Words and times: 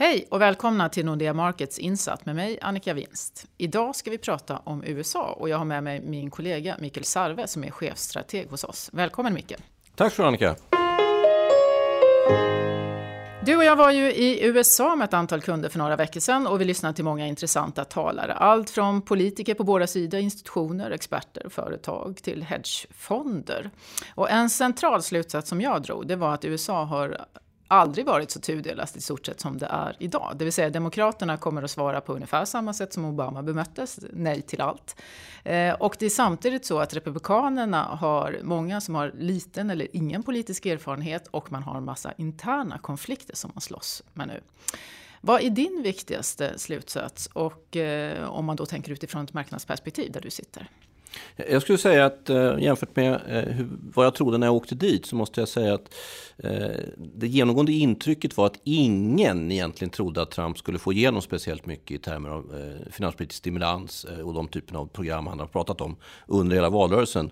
Hej 0.00 0.26
och 0.30 0.40
välkomna 0.40 0.88
till 0.88 1.04
Nordea 1.06 1.34
Markets 1.34 1.78
Insatt 1.78 2.26
med 2.26 2.36
mig 2.36 2.58
Annika 2.62 2.94
Winst. 2.94 3.46
Idag 3.56 3.96
ska 3.96 4.10
vi 4.10 4.18
prata 4.18 4.56
om 4.64 4.84
USA 4.84 5.36
och 5.38 5.48
jag 5.48 5.58
har 5.58 5.64
med 5.64 5.84
mig 5.84 6.00
min 6.00 6.30
kollega 6.30 6.76
Mikael 6.80 7.04
Sarve 7.04 7.46
som 7.46 7.64
är 7.64 7.70
chefstrateg 7.70 8.50
hos 8.50 8.64
oss. 8.64 8.90
Välkommen 8.92 9.34
Mikael. 9.34 9.60
Tack 9.94 10.12
så 10.12 10.24
Annika. 10.24 10.56
Du 13.44 13.56
och 13.56 13.64
jag 13.64 13.76
var 13.76 13.90
ju 13.90 14.12
i 14.12 14.46
USA 14.46 14.96
med 14.96 15.04
ett 15.04 15.14
antal 15.14 15.40
kunder 15.40 15.68
för 15.68 15.78
några 15.78 15.96
veckor 15.96 16.20
sedan 16.20 16.46
och 16.46 16.60
vi 16.60 16.64
lyssnade 16.64 16.94
till 16.94 17.04
många 17.04 17.26
intressanta 17.26 17.84
talare. 17.84 18.34
Allt 18.34 18.70
från 18.70 19.02
politiker 19.02 19.54
på 19.54 19.64
båda 19.64 19.86
sidor, 19.86 20.20
institutioner, 20.20 20.90
experter 20.90 21.46
och 21.46 21.52
företag 21.52 22.18
till 22.22 22.42
hedgefonder. 22.42 23.70
Och 24.14 24.30
en 24.30 24.50
central 24.50 25.02
slutsats 25.02 25.48
som 25.48 25.60
jag 25.60 25.82
drog 25.82 26.06
det 26.06 26.16
var 26.16 26.34
att 26.34 26.44
USA 26.44 26.84
har 26.84 27.26
aldrig 27.68 28.06
varit 28.06 28.30
så 28.30 28.40
tudelat 28.40 28.96
i 28.96 29.00
stort 29.00 29.26
sett 29.26 29.40
som 29.40 29.58
det 29.58 29.66
är 29.66 29.96
idag. 29.98 30.32
Det 30.36 30.44
vill 30.44 30.52
säga 30.52 30.70
Demokraterna 30.70 31.36
kommer 31.36 31.62
att 31.62 31.70
svara 31.70 32.00
på 32.00 32.12
ungefär 32.14 32.44
samma 32.44 32.72
sätt 32.72 32.92
som 32.92 33.04
Obama 33.04 33.42
bemöttes, 33.42 34.00
nej 34.12 34.42
till 34.42 34.60
allt. 34.60 35.02
Eh, 35.44 35.74
och 35.74 35.96
det 35.98 36.06
är 36.06 36.10
samtidigt 36.10 36.64
så 36.64 36.78
att 36.78 36.94
Republikanerna 36.94 37.82
har 37.82 38.38
många 38.42 38.80
som 38.80 38.94
har 38.94 39.12
liten 39.18 39.70
eller 39.70 39.96
ingen 39.96 40.22
politisk 40.22 40.66
erfarenhet 40.66 41.26
och 41.30 41.52
man 41.52 41.62
har 41.62 41.76
en 41.76 41.84
massa 41.84 42.12
interna 42.16 42.78
konflikter 42.78 43.36
som 43.36 43.50
man 43.54 43.60
slåss 43.60 44.02
med 44.14 44.28
nu. 44.28 44.40
Vad 45.20 45.42
är 45.42 45.50
din 45.50 45.82
viktigaste 45.82 46.58
slutsats 46.58 47.26
och 47.32 47.76
eh, 47.76 48.28
om 48.28 48.44
man 48.44 48.56
då 48.56 48.66
tänker 48.66 48.92
utifrån 48.92 49.24
ett 49.24 49.32
marknadsperspektiv 49.32 50.12
där 50.12 50.20
du 50.20 50.30
sitter? 50.30 50.68
Jag 51.50 51.62
skulle 51.62 51.78
säga 51.78 52.06
att 52.06 52.30
eh, 52.30 52.58
jämfört 52.58 52.96
med 52.96 53.20
eh, 53.28 53.66
vad 53.94 54.06
jag 54.06 54.14
trodde 54.14 54.38
när 54.38 54.46
jag 54.46 54.56
åkte 54.56 54.74
dit 54.74 55.06
så 55.06 55.16
måste 55.16 55.40
jag 55.40 55.48
säga 55.48 55.74
att 55.74 55.94
eh, 56.36 56.68
det 56.96 57.28
genomgående 57.28 57.72
intrycket 57.72 58.36
var 58.36 58.46
att 58.46 58.60
ingen 58.64 59.52
egentligen 59.52 59.90
trodde 59.90 60.22
att 60.22 60.30
Trump 60.30 60.58
skulle 60.58 60.78
få 60.78 60.92
igenom 60.92 61.22
speciellt 61.22 61.66
mycket 61.66 61.90
i 61.90 61.98
termer 61.98 62.28
av 62.28 62.52
finanspolitisk 62.90 63.38
stimulans 63.38 64.06
och 64.24 64.34
de 64.34 64.48
typen 64.48 64.76
av 64.76 64.86
program 64.86 65.26
han 65.26 65.38
har 65.38 65.46
pratat 65.46 65.80
om 65.80 65.96
under 66.26 66.56
hela 66.56 66.70
valrörelsen. 66.70 67.30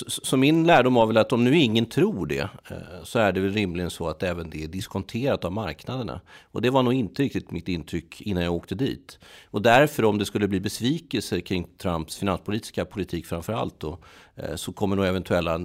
Så, 0.00 0.36
min 0.36 0.66
lärdom 0.66 0.94
var 0.94 1.06
väl 1.06 1.16
att 1.16 1.32
om 1.32 1.44
nu 1.44 1.56
ingen 1.56 1.86
tror 1.86 2.26
det 2.26 2.48
så 3.04 3.18
är 3.18 3.32
det 3.32 3.40
väl 3.40 3.52
rimligen 3.52 3.90
så 3.90 4.08
att 4.08 4.22
även 4.22 4.50
det 4.50 4.64
är 4.64 4.68
diskonterat 4.68 5.44
av 5.44 5.52
marknaderna. 5.52 6.20
Och 6.42 6.62
det 6.62 6.70
var 6.70 6.82
nog 6.82 6.94
inte 6.94 7.22
riktigt 7.22 7.50
mitt 7.50 7.68
intryck 7.68 8.20
innan 8.20 8.42
jag 8.42 8.54
åkte 8.54 8.74
dit. 8.74 9.18
Och 9.50 9.62
därför 9.62 10.04
om 10.04 10.18
det 10.18 10.24
skulle 10.24 10.48
bli 10.48 10.60
besvikelser 10.60 11.40
kring 11.40 11.66
Trumps 11.78 12.16
finanspolitiska 12.16 12.84
politik 12.90 13.26
framför 13.26 13.52
allt 13.52 13.80
då, 13.80 13.98
eh, 14.36 14.54
så 14.54 14.72
kommer 14.72 14.96
nog 14.96 15.06
eventuella 15.06 15.58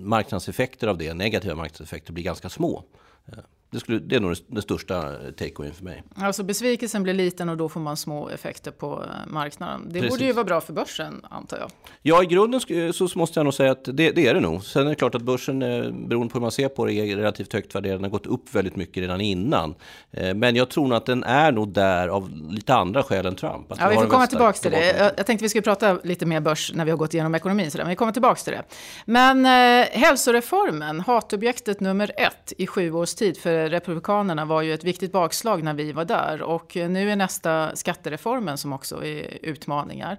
marknadseffekter 0.00 0.88
av 0.88 0.98
det, 0.98 1.14
negativa 1.14 1.54
marknadseffekter, 1.54 2.12
bli 2.12 2.22
ganska 2.22 2.48
små. 2.48 2.84
Eh, 3.26 3.38
Eh, 3.72 3.74
det, 3.74 3.80
skulle, 3.80 3.98
det 3.98 4.16
är 4.16 4.20
nog 4.20 4.36
den 4.46 4.62
största 4.62 5.02
takeawayen 5.36 5.74
för 5.74 5.84
mig. 5.84 6.02
Alltså 6.14 6.42
besvikelsen 6.42 7.02
blir 7.02 7.14
liten 7.14 7.48
och 7.48 7.56
då 7.56 7.68
får 7.68 7.80
man 7.80 7.96
små 7.96 8.28
effekter 8.28 8.70
på 8.70 9.02
eh, 9.02 9.32
marknaden. 9.32 9.82
Det 9.86 10.00
Precis. 10.00 10.10
borde 10.10 10.24
ju 10.24 10.32
vara 10.32 10.44
bra 10.44 10.60
för 10.60 10.72
börsen 10.72 11.26
antar 11.30 11.58
jag. 11.58 11.70
Ja, 12.02 12.22
i 12.22 12.26
grunden 12.26 12.60
så 12.92 13.08
måste 13.14 13.38
jag 13.38 13.44
nog 13.44 13.54
säga 13.54 13.72
att 13.72 13.84
det, 13.84 14.10
det, 14.10 14.28
är 14.28 14.34
det 14.34 14.40
nog. 14.40 14.64
Sen 14.64 14.86
är 14.86 14.90
det 14.90 14.94
klart 14.94 15.14
att 15.14 15.22
börsen, 15.22 15.62
eh, 15.62 15.90
beroende 15.90 16.32
på 16.32 16.38
hur 16.38 16.40
man 16.40 16.50
ser 16.50 16.68
på 16.68 16.86
det, 16.86 16.92
är 16.92 17.16
relativt 17.16 17.52
högt 17.52 17.74
värderad. 17.74 17.96
Den 17.96 18.04
har 18.04 18.10
gått 18.10 18.26
upp 18.26 18.54
väldigt 18.54 18.76
mycket 18.76 18.96
redan 18.96 19.20
innan. 19.20 19.74
Eh, 20.10 20.34
men 20.34 20.56
jag 20.56 20.70
tror 20.70 20.88
nog 20.88 20.96
att 20.96 21.06
den 21.06 21.24
är 21.24 21.52
nog 21.52 21.68
där 21.72 22.08
av 22.08 22.30
lite 22.50 22.74
andra 22.74 23.02
skäl 23.02 23.26
än 23.26 23.34
Trump. 23.34 23.66
Ja, 23.78 23.88
vi 23.88 23.94
får 23.94 24.06
komma 24.06 24.26
tillbaka 24.26 24.58
till 24.58 24.70
det. 24.70 24.98
Jag, 24.98 25.10
jag 25.16 25.26
tänkte 25.26 25.42
vi 25.42 25.48
skulle 25.48 25.62
prata 25.62 25.98
lite 26.04 26.26
mer 26.26 26.40
börs 26.40 26.72
när 26.74 26.84
vi 26.84 26.90
har 26.90 26.98
gått 26.98 27.14
igenom 27.14 27.34
ekonomin. 27.34 27.70
Så 27.70 27.78
där. 27.78 27.84
Men 27.84 27.90
vi 27.90 27.96
kommer 27.96 28.12
tillbaka 28.12 28.40
till 28.40 28.52
det. 28.52 28.62
Men 29.04 29.46
eh, 29.46 29.86
hälsoreformen, 29.92 31.00
hatobjektet 31.00 31.80
nummer 31.80 32.12
ett 32.16 32.52
i 32.58 32.66
sju 32.66 32.92
års 32.92 33.14
tid 33.14 33.38
för 33.38 33.61
Republikanerna 33.68 34.44
var 34.44 34.62
ju 34.62 34.74
ett 34.74 34.84
viktigt 34.84 35.12
bakslag 35.12 35.62
när 35.62 35.74
vi 35.74 35.92
var 35.92 36.04
där 36.04 36.42
och 36.42 36.76
nu 36.76 37.10
är 37.10 37.16
nästa 37.16 37.76
skattereformen 37.76 38.58
som 38.58 38.72
också 38.72 39.04
är 39.04 39.38
utmaningar. 39.42 40.18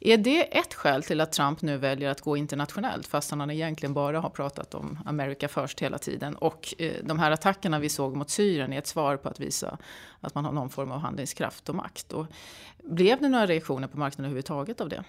Är 0.00 0.16
det 0.16 0.58
ett 0.58 0.74
skäl 0.74 1.02
till 1.02 1.20
att 1.20 1.32
Trump 1.32 1.62
nu 1.62 1.76
väljer 1.76 2.10
att 2.10 2.20
gå 2.20 2.36
internationellt 2.36 3.06
fast 3.06 3.30
han 3.30 3.50
egentligen 3.50 3.94
bara 3.94 4.20
har 4.20 4.30
pratat 4.30 4.74
om 4.74 4.98
America 5.04 5.48
first 5.48 5.80
hela 5.80 5.98
tiden 5.98 6.34
och 6.36 6.74
eh, 6.78 6.92
de 7.02 7.18
här 7.18 7.30
attackerna 7.30 7.78
vi 7.78 7.88
såg 7.88 8.16
mot 8.16 8.30
Syrien 8.30 8.72
är 8.72 8.78
ett 8.78 8.86
svar 8.86 9.16
på 9.16 9.28
att 9.28 9.40
visa 9.40 9.78
att 10.20 10.34
man 10.34 10.44
har 10.44 10.52
någon 10.52 10.70
form 10.70 10.90
av 10.92 10.98
handlingskraft 10.98 11.68
och 11.68 11.74
makt. 11.74 12.12
Och 12.12 12.26
blev 12.82 13.20
det 13.20 13.28
några 13.28 13.46
reaktioner 13.46 13.88
på 13.88 13.98
marknaden 13.98 14.24
överhuvudtaget 14.24 14.80
av 14.80 14.88
det? 14.88 15.04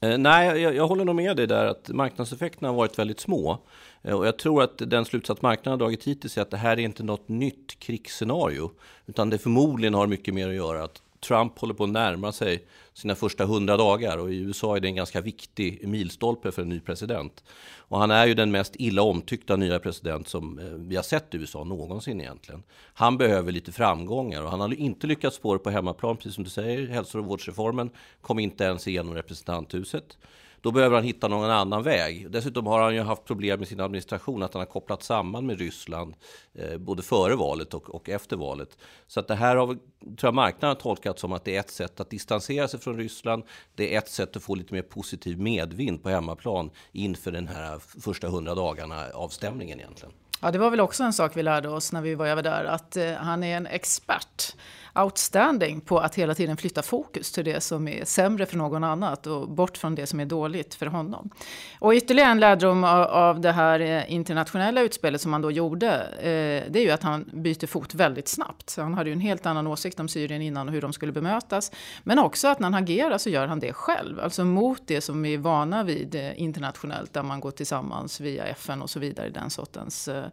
Eh, 0.00 0.18
nej, 0.18 0.60
jag, 0.60 0.74
jag, 0.74 0.88
håller 0.88 1.04
nog 1.04 1.16
med 1.16 1.36
dig 1.36 1.46
där 1.46 1.66
att 1.66 1.88
marknadseffekterna 1.88 2.68
har 2.68 2.74
varit 2.74 2.98
väldigt 2.98 3.20
små. 3.20 3.58
Eh, 4.02 4.14
och 4.14 4.26
jag 4.26 4.38
tror 4.38 4.62
att 4.62 4.78
den 4.78 5.04
slutsats 5.04 5.42
marknaden 5.42 5.70
har 5.70 5.78
dragit 5.86 6.04
hittills 6.04 6.38
är 6.38 6.42
att 6.42 6.50
det 6.50 6.56
här 6.56 6.72
är 6.72 6.82
inte 6.82 7.02
något 7.02 7.28
nytt 7.28 7.78
krigsscenario. 7.78 8.70
Utan 9.06 9.30
det 9.30 9.38
förmodligen 9.38 9.94
har 9.94 10.06
mycket 10.06 10.34
mer 10.34 10.48
att 10.48 10.54
göra 10.54 10.84
att 10.84 11.02
Trump 11.20 11.58
håller 11.58 11.74
på 11.74 11.84
att 11.84 11.90
närma 11.90 12.32
sig 12.32 12.64
sina 12.92 13.14
första 13.14 13.44
hundra 13.44 13.76
dagar 13.76 14.18
och 14.18 14.32
i 14.32 14.36
USA 14.36 14.76
är 14.76 14.80
det 14.80 14.88
en 14.88 14.94
ganska 14.94 15.20
viktig 15.20 15.88
milstolpe 15.88 16.52
för 16.52 16.62
en 16.62 16.68
ny 16.68 16.80
president. 16.80 17.44
Och 17.76 17.98
han 17.98 18.10
är 18.10 18.26
ju 18.26 18.34
den 18.34 18.50
mest 18.50 18.76
illa 18.76 19.02
omtyckta 19.02 19.56
nya 19.56 19.78
president 19.78 20.28
som 20.28 20.58
eh, 20.58 20.64
vi 20.64 20.96
har 20.96 21.02
sett 21.02 21.34
i 21.34 21.36
USA 21.36 21.64
någonsin 21.64 22.20
egentligen. 22.20 22.62
Han 22.94 23.18
behöver 23.18 23.52
lite 23.52 23.72
framgångar 23.72 24.42
och 24.42 24.50
han 24.50 24.60
har 24.60 24.74
inte 24.74 25.06
lyckats 25.06 25.38
få 25.38 25.52
det 25.52 25.58
på 25.58 25.70
hemmaplan, 25.70 26.16
precis 26.16 26.34
som 26.34 26.44
du 26.44 26.50
säger. 26.50 26.86
Hälso 26.86 27.18
och 27.18 27.24
vårdsreformen 27.24 27.90
kom 28.20 28.38
inte 28.38 28.64
ens 28.64 28.88
igenom 28.88 29.14
representanthuset. 29.14 30.18
Då 30.60 30.70
behöver 30.70 30.96
han 30.96 31.04
hitta 31.04 31.28
någon 31.28 31.50
annan 31.50 31.82
väg. 31.82 32.30
Dessutom 32.30 32.66
har 32.66 32.80
han 32.80 32.94
ju 32.94 33.00
haft 33.00 33.24
problem 33.24 33.58
med 33.58 33.68
sin 33.68 33.80
administration, 33.80 34.42
att 34.42 34.54
han 34.54 34.60
har 34.60 34.66
kopplat 34.66 35.02
samman 35.02 35.46
med 35.46 35.58
Ryssland 35.58 36.14
eh, 36.54 36.78
både 36.78 37.02
före 37.02 37.34
valet 37.34 37.74
och, 37.74 37.94
och, 37.94 38.08
efter 38.08 38.36
valet. 38.36 38.78
Så 39.06 39.20
att 39.20 39.28
det 39.28 39.34
här 39.34 39.56
har 39.56 39.66
tror 39.66 40.16
jag 40.20 40.34
marknaden 40.34 40.76
tolkat 40.76 41.18
som 41.18 41.32
att 41.32 41.44
det 41.44 41.56
är 41.56 41.60
ett 41.60 41.70
sätt 41.70 42.00
att 42.00 42.10
distansera 42.10 42.68
sig 42.68 42.80
från 42.80 42.96
Ryssland. 42.96 43.42
Det 43.74 43.94
är 43.94 43.98
ett 43.98 44.08
sätt 44.08 44.36
att 44.36 44.42
få 44.42 44.54
lite 44.54 44.74
mer 44.74 44.82
positiv 44.82 45.40
medvind 45.40 46.02
på 46.02 46.08
hemmaplan 46.08 46.70
inför 46.92 47.32
den 47.32 47.48
här 47.48 47.78
första 48.00 48.28
hundra 48.28 48.54
dagarna 48.54 49.06
av 49.14 49.28
stämningen 49.28 49.80
egentligen. 49.80 50.14
Ja, 50.40 50.50
det 50.50 50.58
var 50.58 50.70
väl 50.70 50.80
också 50.80 51.04
en 51.04 51.12
sak 51.12 51.36
vi 51.36 51.42
lärde 51.42 51.68
oss 51.68 51.92
när 51.92 52.02
vi 52.02 52.14
var 52.14 52.26
över 52.26 52.42
där, 52.42 52.64
att 52.64 52.96
eh, 52.96 53.12
han 53.12 53.42
är 53.44 53.56
en 53.56 53.66
expert 53.66 54.56
outstanding 54.94 55.80
på 55.80 55.98
att 55.98 56.14
hela 56.14 56.34
tiden 56.34 56.56
flytta 56.56 56.82
fokus 56.82 57.32
till 57.32 57.44
det 57.44 57.60
som 57.60 57.88
är 57.88 58.04
sämre 58.04 58.46
för 58.46 58.56
någon 58.56 58.84
annat 58.84 59.26
och 59.26 59.48
bort 59.48 59.76
från 59.76 59.94
det 59.94 60.06
som 60.06 60.20
är 60.20 60.24
dåligt 60.24 60.74
för 60.74 60.86
honom. 60.86 61.30
Och 61.78 61.92
ytterligare 61.92 62.30
en 62.30 62.40
lärdom 62.40 62.84
av 62.84 63.40
det 63.40 63.52
här 63.52 63.80
eh, 63.80 64.12
internationella 64.12 64.80
utspelet 64.80 65.20
som 65.20 65.32
han 65.32 65.42
då 65.42 65.50
gjorde, 65.50 65.88
eh, 66.02 66.72
det 66.72 66.78
är 66.78 66.82
ju 66.82 66.90
att 66.90 67.02
han 67.02 67.30
byter 67.32 67.66
fot 67.66 67.94
väldigt 67.94 68.28
snabbt. 68.28 68.76
han 68.76 68.94
hade 68.94 69.10
ju 69.10 69.12
en 69.12 69.20
helt 69.20 69.46
annan 69.46 69.66
åsikt 69.66 70.00
om 70.00 70.08
Syrien 70.08 70.42
innan 70.42 70.68
och 70.68 70.74
hur 70.74 70.80
de 70.80 70.92
skulle 70.92 71.12
bemötas. 71.12 71.72
Men 72.02 72.18
också 72.18 72.48
att 72.48 72.60
när 72.60 72.70
han 72.70 72.82
agerar 72.82 73.18
så 73.18 73.30
gör 73.30 73.46
han 73.46 73.60
det 73.60 73.72
själv, 73.72 74.20
alltså 74.20 74.44
mot 74.44 74.82
det 74.86 75.00
som 75.00 75.22
vi 75.22 75.34
är 75.34 75.38
vana 75.38 75.82
vid 75.82 76.14
eh, 76.14 76.42
internationellt, 76.42 77.12
där 77.12 77.22
man 77.22 77.40
går 77.40 77.50
tillsammans 77.50 78.20
via 78.20 78.44
FN 78.46 78.82
och 78.82 78.90
så 78.90 79.00
vidare, 79.00 79.30
den 79.30 79.50
sortens 79.50 80.08
eh, 80.08 80.24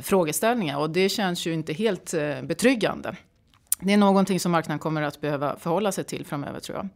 frågeställningar. 0.00 0.78
Och 0.78 0.90
det 0.90 1.08
känns 1.08 1.46
ju 1.46 1.52
inte 1.54 1.72
helt 1.72 2.14
betryggande. 2.42 3.16
Det 3.80 3.92
är 3.92 3.96
någonting 3.96 4.40
som 4.40 4.52
marknaden 4.52 4.78
kommer 4.78 5.02
att 5.02 5.20
behöva 5.20 5.56
förhålla 5.56 5.92
sig 5.92 6.04
till 6.04 6.26
framöver 6.26 6.60
tror 6.60 6.78
jag. 6.78 6.88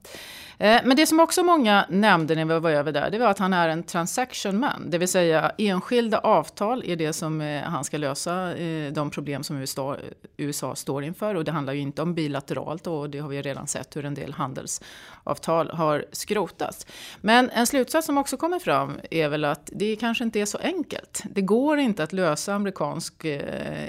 Eh, 0.61 0.81
men 0.85 0.97
det 0.97 1.07
som 1.07 1.21
också 1.21 1.43
många 1.43 1.87
nämnde 1.89 2.35
när 2.35 2.45
vi 2.45 2.59
var 2.59 2.71
över 2.71 2.93
där, 2.93 3.11
det 3.11 3.19
var 3.19 3.27
att 3.27 3.39
han 3.39 3.53
är 3.53 3.69
en 3.69 3.83
transaction 3.83 4.59
man. 4.59 4.91
Det 4.91 4.99
vill 4.99 5.09
säga 5.09 5.53
enskilda 5.59 6.19
avtal 6.19 6.83
är 6.87 6.97
det 6.97 7.13
som 7.13 7.41
eh, 7.41 7.63
han 7.63 7.85
ska 7.85 7.97
lösa 7.97 8.57
eh, 8.57 8.93
de 8.93 9.11
problem 9.11 9.43
som 9.43 9.57
USA, 9.57 9.97
USA 10.37 10.75
står 10.75 11.05
inför. 11.05 11.35
Och 11.35 11.45
det 11.45 11.53
handlar 11.53 11.73
ju 11.73 11.81
inte 11.81 12.03
om 12.03 12.15
bilateralt 12.15 12.87
och 12.87 13.11
det 13.11 13.19
har 13.19 13.29
vi 13.29 13.43
redan 13.43 13.67
sett 13.67 13.97
hur 13.97 14.05
en 14.05 14.15
del 14.15 14.33
handelsavtal 14.33 15.71
har 15.71 16.05
skrotats. 16.13 16.87
Men 17.21 17.51
en 17.51 17.67
slutsats 17.67 18.07
som 18.07 18.19
också 18.19 18.37
kommer 18.37 18.59
fram 18.59 19.01
är 19.11 19.29
väl 19.29 19.45
att 19.45 19.71
det 19.73 19.97
kanske 19.97 20.25
inte 20.25 20.41
är 20.41 20.47
så 20.47 20.59
enkelt. 20.59 21.23
Det 21.31 21.43
går 21.43 21.79
inte 21.79 22.03
att 22.03 22.13
lösa 22.13 22.55
amerikansk 22.55 23.25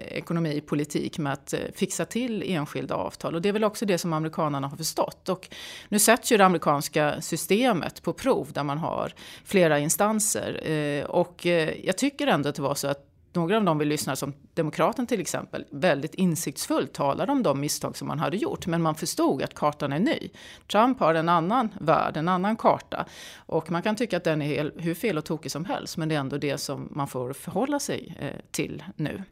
ekonomipolitik 0.06 1.18
med 1.18 1.34
att 1.34 1.54
fixa 1.76 2.06
till 2.06 2.44
enskilda 2.52 2.96
avtal. 2.96 3.36
Och 3.36 3.42
det 3.42 3.50
är 3.50 3.54
väl 3.54 3.64
också 3.64 3.86
det 3.86 3.98
som 3.98 4.14
amerikanerna 4.14 4.68
har 4.68 4.78
förstått. 4.78 5.30
Och 5.30 5.50
nu 5.90 6.00
sätts 6.00 6.32
ju 6.32 6.38
det 6.38 6.61
amerikanska 6.70 7.22
systemet 7.22 8.02
på 8.02 8.14
prov 8.14 8.52
där 8.54 8.64
man 8.64 8.78
har 8.78 9.14
flera 9.44 9.80
instanser. 9.80 10.70
Eh, 10.72 11.06
och 11.06 11.46
eh, 11.46 11.86
jag 11.86 11.98
tycker 11.98 12.28
ändå 12.28 12.50
att 12.50 12.56
det 12.56 12.62
var 12.62 12.76
så 12.76 12.88
att 12.88 13.08
några 13.34 13.58
av 13.58 13.64
dem 13.64 13.78
vi 13.78 13.86
lyssnar 13.86 14.16
som 14.16 14.34
Demokraten 14.54 15.08
till 15.08 15.22
exempel, 15.22 15.66
väldigt 15.72 16.14
insiktsfullt 16.14 16.94
talade 16.94 17.32
om 17.32 17.44
de 17.44 17.60
misstag 17.60 17.98
som 17.98 18.08
man 18.08 18.20
hade 18.20 18.38
gjort. 18.38 18.68
Men 18.68 18.82
man 18.82 18.96
förstod 18.96 19.42
att 19.42 19.54
kartan 19.54 19.94
är 19.94 20.00
ny. 20.00 20.30
Trump 20.72 21.00
har 21.00 21.14
en 21.14 21.30
annan 21.30 21.70
värld, 21.80 22.18
en 22.18 22.28
annan 22.28 22.56
karta. 22.56 23.06
Och 23.36 23.72
man 23.72 23.82
kan 23.82 23.96
tycka 23.96 24.18
att 24.18 24.24
den 24.24 24.42
är 24.42 24.72
hur 24.76 24.94
fel 24.94 25.18
och 25.18 25.26
tokig 25.26 25.52
som 25.52 25.66
helst. 25.66 25.98
Men 25.98 26.10
det 26.10 26.16
är 26.16 26.20
ändå 26.20 26.38
det 26.38 26.58
som 26.58 26.90
man 26.92 27.08
får 27.08 27.34
förhålla 27.34 27.80
sig 27.80 28.18
eh, 28.20 28.40
till 28.52 28.84
nu. 28.96 29.24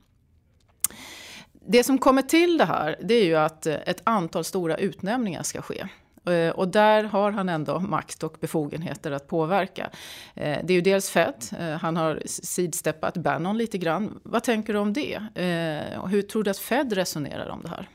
Det 1.68 1.84
som 1.84 1.98
kommer 1.98 2.22
till 2.22 2.58
det 2.58 2.66
här, 2.66 2.96
det 3.04 3.14
är 3.14 3.26
ju 3.26 3.36
att 3.36 3.66
eh, 3.66 3.76
ett 3.86 4.02
antal 4.04 4.44
stora 4.44 4.78
utnämningar 4.78 5.44
ska 5.44 5.62
ske. 5.62 5.88
Eh, 6.26 6.50
och 6.50 6.68
där 6.68 7.04
har 7.04 7.32
han 7.32 7.50
ändå 7.50 7.80
makt 7.80 8.24
och 8.24 8.38
befogenheter 8.40 9.12
att 9.12 9.28
påverka. 9.28 9.90
Eh, 10.36 10.60
det 10.64 10.74
är 10.74 10.76
ju 10.76 10.82
dels 10.82 11.10
Fed, 11.10 11.34
eh, 11.60 11.70
han 11.70 11.98
har 11.98 12.22
sidsteppat 12.26 13.18
Bannon 13.18 13.58
lite 13.58 13.78
grann. 13.78 14.20
Vad 14.24 14.44
tänker 14.44 14.74
du 14.74 14.80
om 14.80 14.94
det? 14.94 15.20
Hur 16.10 16.22
tror 16.22 16.44
du 16.44 16.52
att 16.52 16.58
Fed 16.58 16.94
resonerar 16.94 17.50
om 17.50 17.62
det 17.62 17.70
här? 17.70 17.90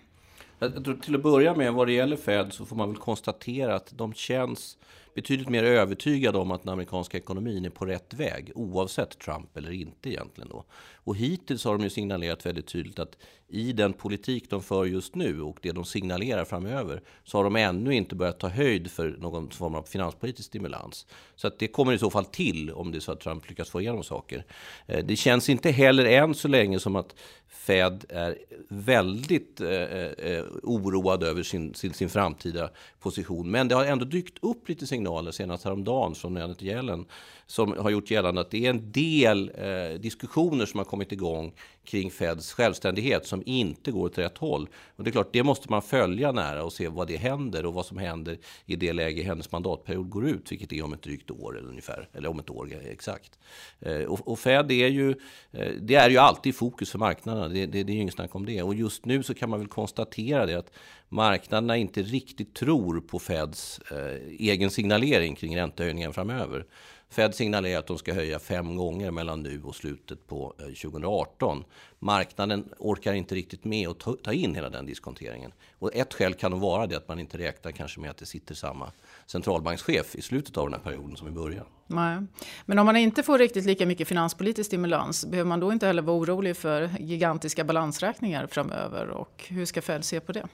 Jag 0.59 0.85
tror 0.85 0.95
till 0.95 1.15
att 1.15 1.23
börja 1.23 1.55
med 1.55 1.73
vad 1.73 1.87
det 1.87 1.93
gäller 1.93 2.17
Fed 2.17 2.53
så 2.53 2.65
får 2.65 2.77
man 2.77 2.89
väl 2.89 2.99
konstatera 2.99 3.75
att 3.75 3.93
de 3.97 4.13
känns 4.15 4.77
betydligt 5.15 5.49
mer 5.49 5.65
övertygad 5.65 6.37
om 6.37 6.51
att 6.51 6.63
den 6.63 6.73
amerikanska 6.73 7.19
ekonomin 7.19 7.65
är 7.65 7.71
på 7.71 7.87
rätt 7.87 8.15
väg 8.15 8.53
oavsett 8.55 9.19
Trump 9.19 9.57
eller 9.57 9.71
inte 9.73 10.11
egentligen. 10.11 10.49
Då. 10.51 10.65
Och 10.95 11.17
hittills 11.17 11.65
har 11.65 11.73
de 11.73 11.85
ju 11.85 11.91
signalerat 11.91 12.47
väldigt 12.47 12.67
tydligt 12.67 12.99
att 12.99 13.17
i 13.49 13.73
den 13.73 13.93
politik 13.93 14.51
de 14.51 14.63
för 14.63 14.85
just 14.85 15.15
nu 15.15 15.43
och 15.43 15.59
det 15.63 15.73
de 15.73 15.85
signalerar 15.85 16.45
framöver 16.45 17.03
så 17.25 17.39
har 17.39 17.45
de 17.45 17.57
ännu 17.57 17.95
inte 17.95 18.15
börjat 18.15 18.41
ta 18.41 18.49
höjd 18.49 18.91
för 18.91 19.17
någon 19.19 19.51
form 19.51 19.75
av 19.75 19.83
finanspolitisk 19.83 20.47
stimulans. 20.49 21.07
Så 21.37 21.47
att 21.47 21.59
det 21.59 21.69
kommer 21.69 21.93
i 21.93 21.99
så 21.99 22.11
fall 22.11 22.25
till 22.25 22.71
om 22.71 22.93
det 22.93 22.99
är 22.99 23.01
så 23.01 23.13
att 23.13 23.21
Trump 23.21 23.49
lyckas 23.49 23.71
få 23.71 23.81
igenom 23.81 24.05
saker. 24.05 24.45
Eh, 24.87 25.05
det 25.05 25.17
känns 25.17 25.49
inte 25.49 25.71
heller 25.71 26.05
än 26.05 26.35
så 26.35 26.49
länge 26.49 26.79
som 26.79 26.97
att 26.97 27.15
Fed 27.49 28.05
är 28.09 28.39
väldigt 28.69 29.61
eh, 29.61 29.71
eh, 29.71 30.13
eh, 30.19 30.45
oroad 30.63 31.23
över 31.23 31.43
sin, 31.43 31.75
sin, 31.75 31.93
sin 31.93 32.09
framtida 32.09 32.71
position. 33.01 33.51
Men 33.51 33.69
det 33.69 33.75
har 33.75 33.85
ändå 33.85 34.05
dykt 34.05 34.39
upp 34.43 34.69
lite 34.69 34.87
signaler 34.87 35.04
senast 35.33 35.65
häromdagen 35.65 36.15
från 36.15 36.37
Janet 36.37 36.63
Yellen 36.63 37.07
som 37.47 37.73
har 37.79 37.91
gjort 37.91 38.11
gällande 38.11 38.41
att 38.41 38.51
det 38.51 38.67
är 38.67 38.71
en 38.71 38.93
del 38.93 39.53
eh, 39.55 40.01
diskussioner 40.01 40.67
som 40.67 40.79
har 40.79 40.85
kommit 40.85 41.13
igång 41.13 41.53
kring 41.85 42.11
Feds 42.11 42.53
självständighet 42.53 43.27
som 43.27 43.43
inte 43.47 43.91
går 43.91 44.05
åt 44.05 44.19
rätt 44.19 44.39
håll. 44.39 44.69
Och 44.97 45.05
det 45.05 45.11
är 45.11 45.13
klart, 45.13 45.33
det 45.33 45.43
måste 45.43 45.71
man 45.71 45.83
följa 45.83 46.33
nära 46.33 46.65
och 46.65 46.73
se 46.73 46.89
vad 46.89 47.09
det 47.09 47.17
händer 47.17 47.67
och 47.67 47.75
vad 47.75 47.87
som 47.87 47.99
händer 47.99 48.39
i 48.67 48.77
det 48.77 48.93
läge 48.93 49.23
hennes 49.23 49.53
mandatperiod 49.53 50.11
går 50.11 50.27
ut, 50.27 50.53
vilket 50.53 50.73
är 50.73 50.83
om 50.83 50.93
ett 50.93 51.03
drygt 51.03 51.31
år 51.31 51.59
eller 51.59 51.69
ungefär, 51.69 52.09
eller 52.13 52.29
om 52.29 52.39
ett 52.39 52.51
år 52.51 52.73
exakt. 52.91 53.39
Eh, 53.81 54.03
och, 54.03 54.29
och 54.29 54.39
Fed 54.39 54.73
är 54.73 54.89
ju, 54.89 55.11
eh, 55.53 55.73
det 55.81 55.95
är 55.95 56.11
ju 56.11 56.19
alltid 56.19 56.57
fokus 56.57 56.91
för 56.91 56.99
marknaderna, 56.99 57.49
det, 57.49 57.67
det, 57.67 57.83
det 57.83 57.93
är 57.93 57.95
ju 57.95 58.01
inget 58.01 58.15
snack 58.15 58.35
om 58.35 58.47
det. 58.47 58.63
Och 58.63 58.75
just 58.75 59.05
nu 59.05 59.23
så 59.23 59.35
kan 59.35 59.51
man 59.51 59.59
väl 59.59 59.69
konstatera 59.69 60.47
det 60.47 60.55
att 60.55 60.71
marknaderna 61.09 61.77
inte 61.77 62.03
riktigt 62.03 62.55
tror 62.55 63.01
på 63.01 63.19
Feds 63.19 63.79
eh, 63.79 63.97
egen 64.39 64.71
signalering 64.71 65.35
kring 65.35 65.57
räntehöjningen 65.57 66.13
framöver. 66.13 66.67
Fed 67.15 67.35
signalerar 67.35 67.79
att 67.79 67.87
de 67.87 67.99
ska 67.99 68.15
höja 68.15 68.39
fem 68.39 68.77
gånger 68.77 69.11
mellan 69.11 69.43
nu 69.43 69.63
och 69.63 69.77
slutet 69.77 70.27
på 70.27 70.55
eh, 70.59 70.65
2018. 70.65 71.65
Marknaden 71.99 72.69
orkar 72.79 73.13
inte 73.13 73.35
riktigt 73.35 73.65
med 73.65 73.89
att 73.89 74.23
ta 74.23 74.33
in 74.33 74.55
hela 74.55 74.71
den 74.71 74.87
diskonteringen. 74.87 75.53
Och 75.79 75.95
ett 75.95 76.15
skäl 76.15 76.35
kan 76.35 76.51
nog 76.51 76.61
vara 76.61 76.87
det 76.87 76.97
att 76.97 77.09
man 77.09 77.19
inte 77.19 77.39
räknar 77.39 77.73
kanske 77.73 78.01
med 78.01 78.11
att 78.11 78.17
det 78.17 78.27
sitter 78.27 78.55
samma 78.55 78.93
centralbankschef 79.27 80.15
i 80.15 80.23
slutet 80.23 80.57
av 80.57 80.71
den 80.71 80.81
här 80.81 80.91
perioden 80.91 81.17
som 81.17 81.29
i 81.29 81.31
början. 81.31 81.67
Nej. 81.87 82.19
Men 82.67 82.79
om 82.79 82.87
man 82.87 82.97
inte 82.97 83.23
får 83.23 83.39
riktigt 83.39 83.65
lika 83.65 83.87
mycket 83.87 84.09
finanspolitisk 84.09 84.67
stimulans, 84.67 85.27
behöver 85.27 85.49
man 85.49 85.61
då 85.61 85.73
inte 85.73 85.87
heller 85.87 86.03
vara 86.03 86.17
orolig 86.17 86.57
för 86.57 86.91
gigantiska 87.01 87.65
balansräkningar 87.65 88.47
framöver? 88.47 89.09
Och 89.09 89.45
hur 89.49 89.65
ska 89.65 89.83
Fed 89.83 90.05
se 90.05 90.21
på 90.21 90.33
det? 90.33 90.49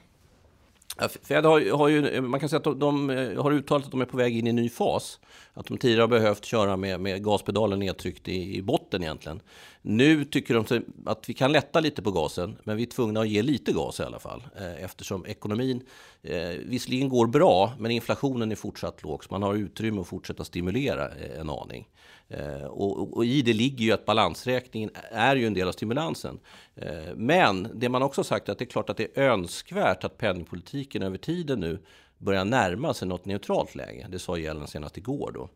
Fed 1.23 1.45
har, 1.45 1.77
har 1.77 1.87
ju, 1.87 2.21
man 2.21 2.39
kan 2.39 2.49
säga 2.49 2.57
att 2.57 2.63
de, 2.63 2.79
de, 2.79 3.09
eh, 3.09 3.43
har 3.43 3.51
uttalat 3.51 3.85
att 3.85 3.91
de 3.91 4.01
är 4.01 4.05
på 4.05 4.17
väg 4.17 4.37
in 4.37 4.47
i 4.47 4.49
en 4.49 4.55
ny 4.55 4.69
fas. 4.69 5.19
Att 5.53 5.65
de 5.65 5.77
tidigare 5.77 6.01
har 6.01 6.07
behövt 6.07 6.45
köra 6.45 6.77
med, 6.77 6.99
med 6.99 7.23
gaspedalen 7.23 7.79
nedtryckt 7.79 8.27
i, 8.27 8.57
i 8.57 8.61
botten 8.61 9.03
egentligen. 9.03 9.41
Nu 9.81 10.25
tycker 10.25 10.53
de 10.53 10.83
att 11.05 11.29
vi 11.29 11.33
kan 11.33 11.51
lätta 11.51 11.79
lite 11.79 12.01
på 12.01 12.11
gasen, 12.11 12.57
men 12.63 12.77
vi 12.77 12.83
är 12.83 12.87
tvungna 12.87 13.19
att 13.19 13.29
ge 13.29 13.41
lite 13.41 13.71
gas 13.71 13.99
i 13.99 14.03
alla 14.03 14.19
fall. 14.19 14.43
Eh, 14.57 14.83
eftersom 14.83 15.25
ekonomin 15.25 15.83
eh, 16.21 16.49
visserligen 16.65 17.09
går 17.09 17.27
bra, 17.27 17.73
men 17.79 17.91
inflationen 17.91 18.51
är 18.51 18.55
fortsatt 18.55 19.03
låg. 19.03 19.23
Så 19.23 19.27
man 19.31 19.43
har 19.43 19.55
utrymme 19.55 20.01
att 20.01 20.07
fortsätta 20.07 20.43
stimulera 20.43 21.09
eh, 21.09 21.39
en 21.39 21.49
aning. 21.49 21.87
Eh, 22.29 22.63
och, 22.63 23.17
och, 23.17 23.25
i 23.25 23.41
det 23.41 23.53
ligger 23.53 23.85
ju 23.85 23.91
att 23.91 24.05
balansräkningen 24.05 24.89
är 25.11 25.35
ju 25.35 25.47
en 25.47 25.53
del 25.53 25.67
av 25.67 25.71
stimulansen. 25.71 26.39
Eh, 26.75 27.15
men 27.15 27.67
det 27.73 27.89
man 27.89 28.03
också 28.03 28.23
sagt 28.23 28.47
är 28.47 28.51
att 28.51 28.59
det 28.59 28.65
är 28.65 28.69
klart 28.69 28.89
att 28.89 28.97
det 28.97 29.17
är 29.17 29.29
önskvärt 29.29 30.03
att 30.03 30.17
penningpolitiken 30.17 31.03
över 31.03 31.17
tiden 31.17 31.59
nu 31.59 31.79
börjar 32.17 32.45
närma 32.45 32.93
sig 32.93 33.07
något 33.07 33.25
neutralt 33.25 33.75
läge. 33.75 34.07
Det 34.09 34.19
sa 34.19 34.37
Yellen 34.37 34.67
senast 34.67 34.97
igår. 34.97 35.31
Då. 35.31 35.49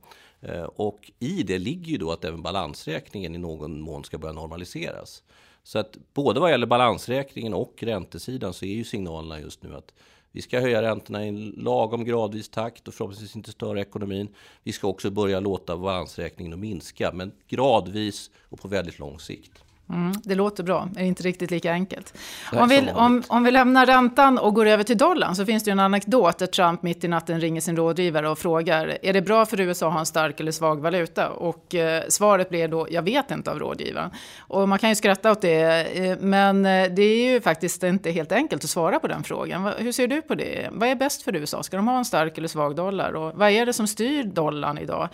Eh, 0.47 0.63
och 0.63 1.11
i 1.19 1.43
det 1.43 1.57
ligger 1.57 1.91
ju 1.91 1.97
då 1.97 2.11
att 2.11 2.25
även 2.25 2.41
balansräkningen 2.41 3.35
i 3.35 3.37
någon 3.37 3.81
mån 3.81 4.03
ska 4.03 4.17
börja 4.17 4.33
normaliseras. 4.33 5.23
Så 5.63 5.79
att 5.79 5.97
både 6.13 6.39
vad 6.39 6.51
gäller 6.51 6.67
balansräkningen 6.67 7.53
och 7.53 7.83
räntesidan 7.83 8.53
så 8.53 8.65
är 8.65 8.73
ju 8.73 8.83
signalerna 8.83 9.39
just 9.39 9.63
nu 9.63 9.75
att 9.75 9.93
vi 10.31 10.41
ska 10.41 10.59
höja 10.59 10.81
räntorna 10.81 11.25
i 11.25 11.27
en 11.27 11.49
lagom 11.49 12.05
gradvis 12.05 12.49
takt 12.49 12.87
och 12.87 12.93
förhoppningsvis 12.93 13.35
inte 13.35 13.51
störa 13.51 13.81
ekonomin. 13.81 14.27
Vi 14.63 14.71
ska 14.71 14.87
också 14.87 15.09
börja 15.09 15.39
låta 15.39 15.77
balansräkningen 15.77 16.53
att 16.53 16.59
minska, 16.59 17.11
men 17.13 17.31
gradvis 17.47 18.31
och 18.49 18.59
på 18.59 18.67
väldigt 18.67 18.99
lång 18.99 19.19
sikt. 19.19 19.64
Mm, 19.89 20.13
det 20.23 20.35
låter 20.35 20.63
bra, 20.63 20.89
men 20.95 21.05
inte 21.05 21.23
riktigt 21.23 21.51
lika 21.51 21.71
enkelt. 21.71 22.17
Om 22.53 22.69
vi, 22.69 22.91
om, 22.95 23.23
om 23.27 23.43
vi 23.43 23.51
lämnar 23.51 23.85
räntan 23.85 24.37
och 24.37 24.53
går 24.53 24.65
över 24.65 24.83
till 24.83 24.97
dollarn 24.97 25.35
så 25.35 25.45
finns 25.45 25.63
det 25.63 25.69
ju 25.69 25.71
en 25.71 25.79
anekdot 25.79 26.37
där 26.37 26.47
Trump 26.47 26.83
mitt 26.83 27.03
i 27.03 27.07
natten 27.07 27.41
ringer 27.41 27.61
sin 27.61 27.75
rådgivare 27.75 28.29
och 28.29 28.39
frågar 28.39 28.97
är 29.01 29.13
det 29.13 29.21
bra 29.21 29.45
för 29.45 29.59
USA 29.59 29.87
att 29.87 29.93
ha 29.93 29.99
en 29.99 30.05
stark 30.05 30.39
eller 30.39 30.51
svag 30.51 30.81
valuta? 30.81 31.29
Och 31.29 31.75
eh, 31.75 32.03
svaret 32.09 32.49
blir 32.49 32.67
då 32.67 32.87
jag 32.89 33.01
vet 33.01 33.31
inte 33.31 33.51
av 33.51 33.59
rådgivaren. 33.59 34.09
Och 34.39 34.69
man 34.69 34.79
kan 34.79 34.89
ju 34.89 34.95
skratta 34.95 35.31
åt 35.31 35.41
det, 35.41 35.85
eh, 35.85 36.17
men 36.19 36.65
eh, 36.65 36.91
det 36.91 37.01
är 37.01 37.33
ju 37.33 37.41
faktiskt 37.41 37.83
inte 37.83 38.11
helt 38.11 38.31
enkelt 38.31 38.63
att 38.63 38.69
svara 38.69 38.99
på 38.99 39.07
den 39.07 39.23
frågan. 39.23 39.73
Hur 39.77 39.91
ser 39.91 40.07
du 40.07 40.21
på 40.21 40.35
det? 40.35 40.69
Vad 40.71 40.89
är 40.89 40.95
bäst 40.95 41.21
för 41.21 41.35
USA? 41.35 41.63
Ska 41.63 41.77
de 41.77 41.87
ha 41.87 41.97
en 41.97 42.05
stark 42.05 42.37
eller 42.37 42.47
svag 42.47 42.75
dollar? 42.75 43.13
Och 43.13 43.31
vad 43.35 43.49
är 43.49 43.65
det 43.65 43.73
som 43.73 43.87
styr 43.87 44.23
dollarn 44.23 44.77
idag? 44.77 45.09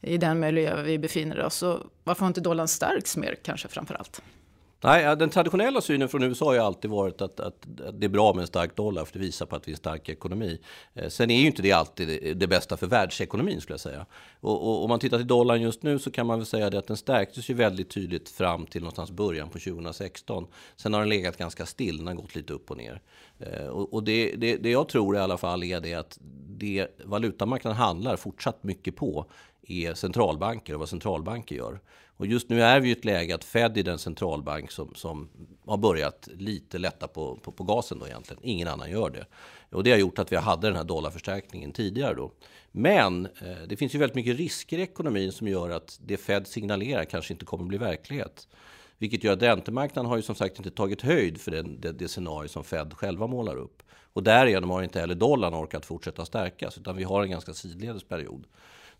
I 0.00 0.18
den 0.18 0.40
miljö 0.40 0.82
vi 0.82 0.98
befinner 0.98 1.44
oss. 1.44 1.54
Så 1.54 1.86
varför 2.04 2.20
har 2.20 2.28
inte 2.28 2.40
dollarn 2.40 2.68
stärkts 2.68 3.16
mer 3.16 3.36
kanske 3.42 3.68
framför 3.68 3.94
allt? 3.94 4.22
Nej, 4.82 5.16
den 5.16 5.30
traditionella 5.30 5.80
synen 5.80 6.08
från 6.08 6.22
USA 6.22 6.44
har 6.44 6.52
ju 6.52 6.58
alltid 6.58 6.90
varit 6.90 7.22
att, 7.22 7.40
att, 7.40 7.80
att, 7.86 8.00
det 8.00 8.06
är 8.06 8.08
bra 8.08 8.34
med 8.34 8.40
en 8.40 8.46
stark 8.46 8.76
dollar 8.76 9.04
för 9.04 9.12
det 9.12 9.18
visar 9.18 9.46
på 9.46 9.56
att 9.56 9.68
vi 9.68 9.72
är 9.72 9.74
en 9.74 9.78
stark 9.78 10.08
ekonomi. 10.08 10.60
Eh, 10.94 11.08
sen 11.08 11.30
är 11.30 11.40
ju 11.40 11.46
inte 11.46 11.62
det 11.62 11.72
alltid 11.72 12.36
det, 12.36 12.46
bästa 12.46 12.76
för 12.76 12.86
världsekonomin 12.86 13.60
skulle 13.60 13.74
jag 13.74 13.80
säga. 13.80 14.06
Och, 14.40 14.68
och, 14.68 14.84
om 14.84 14.88
man 14.88 15.00
tittar 15.00 15.16
till 15.16 15.26
dollarn 15.26 15.62
just 15.62 15.82
nu 15.82 15.98
så 15.98 16.10
kan 16.10 16.26
man 16.26 16.38
väl 16.38 16.46
säga 16.46 16.70
det 16.70 16.78
att 16.78 16.86
den 16.86 16.96
stärktes 16.96 17.50
ju 17.50 17.54
väldigt 17.54 17.90
tydligt 17.90 18.28
fram 18.28 18.66
till 18.66 18.80
någonstans 18.80 19.10
början 19.10 19.48
på 19.48 19.58
2016. 19.58 20.46
Sen 20.76 20.92
har 20.92 21.00
den 21.00 21.08
legat 21.08 21.36
ganska 21.36 21.66
still, 21.66 21.96
den 21.96 22.06
har 22.06 22.14
gått 22.14 22.34
lite 22.34 22.52
upp 22.52 22.70
och 22.70 22.76
ner. 22.76 23.00
Eh, 23.38 23.66
och, 23.66 23.94
och 23.94 24.04
det, 24.04 24.34
det, 24.36 24.56
det 24.56 24.70
jag 24.70 24.88
tror 24.88 25.16
i 25.16 25.18
alla 25.18 25.38
fall 25.38 25.64
är 25.64 25.80
det 25.80 25.94
att 25.94 26.18
det 26.60 26.86
valutamarknaden 27.04 27.76
handlar 27.76 28.16
fortsatt 28.16 28.62
mycket 28.64 28.96
på 28.96 29.26
är 29.70 29.94
centralbanker 29.94 30.74
och 30.74 30.80
vad 30.80 30.88
centralbanker 30.88 31.56
gör. 31.56 31.80
Och 32.20 32.26
just 32.26 32.48
nu 32.48 32.62
är 32.62 32.80
vi 32.80 32.88
i 32.88 32.92
ett 32.92 33.04
läge 33.04 33.34
att 33.34 33.44
Fed 33.44 33.78
är 33.78 33.82
den 33.82 33.98
centralbank 33.98 34.70
som, 34.70 34.94
som 34.94 35.28
har 35.66 35.76
börjat 35.76 36.28
lite 36.34 36.78
lätta 36.78 37.08
på, 37.08 37.36
på, 37.36 37.52
på, 37.52 37.64
gasen 37.64 37.98
då 37.98 38.06
egentligen. 38.06 38.42
Ingen 38.44 38.68
annan 38.68 38.90
gör 38.90 39.10
det. 39.10 39.26
Och 39.76 39.84
det 39.84 39.90
har 39.90 39.98
gjort 39.98 40.18
att 40.18 40.32
vi 40.32 40.36
hade 40.36 40.66
den 40.66 40.76
här 40.76 40.84
dollarförstärkningen 40.84 41.72
tidigare 41.72 42.14
då. 42.14 42.32
Men 42.72 43.26
eh, 43.26 43.62
det 43.68 43.76
finns 43.76 43.94
ju 43.94 43.98
väldigt 43.98 44.14
mycket 44.14 44.36
risker 44.36 44.78
i 44.78 44.82
ekonomin 44.82 45.32
som 45.32 45.48
gör 45.48 45.70
att 45.70 45.98
det 46.04 46.16
Fed 46.16 46.46
signalerar 46.46 47.04
kanske 47.04 47.32
inte 47.32 47.44
kommer 47.44 47.64
bli 47.64 47.78
verklighet. 47.78 48.48
Vilket 48.98 49.24
gör 49.24 49.32
att 49.32 49.42
räntemarknaden 49.42 50.08
har 50.08 50.16
ju 50.16 50.22
som 50.22 50.34
sagt 50.34 50.58
inte 50.58 50.70
tagit 50.70 51.02
höjd 51.02 51.40
för 51.40 51.50
den, 51.50 51.80
det, 51.80 51.92
det 51.92 52.08
scenario 52.08 52.48
som 52.48 52.64
Fed 52.64 52.94
själva 52.94 53.26
målar 53.26 53.56
upp. 53.56 53.82
Och 54.12 54.22
därigenom 54.22 54.70
har 54.70 54.82
inte 54.82 55.00
heller 55.00 55.14
dollarn 55.14 55.54
orkat 55.54 55.86
fortsätta 55.86 56.24
stärkas 56.24 56.78
utan 56.78 56.96
vi 56.96 57.04
har 57.04 57.22
en 57.22 57.30
ganska 57.30 57.54
sidledes 57.54 58.04
period. 58.04 58.46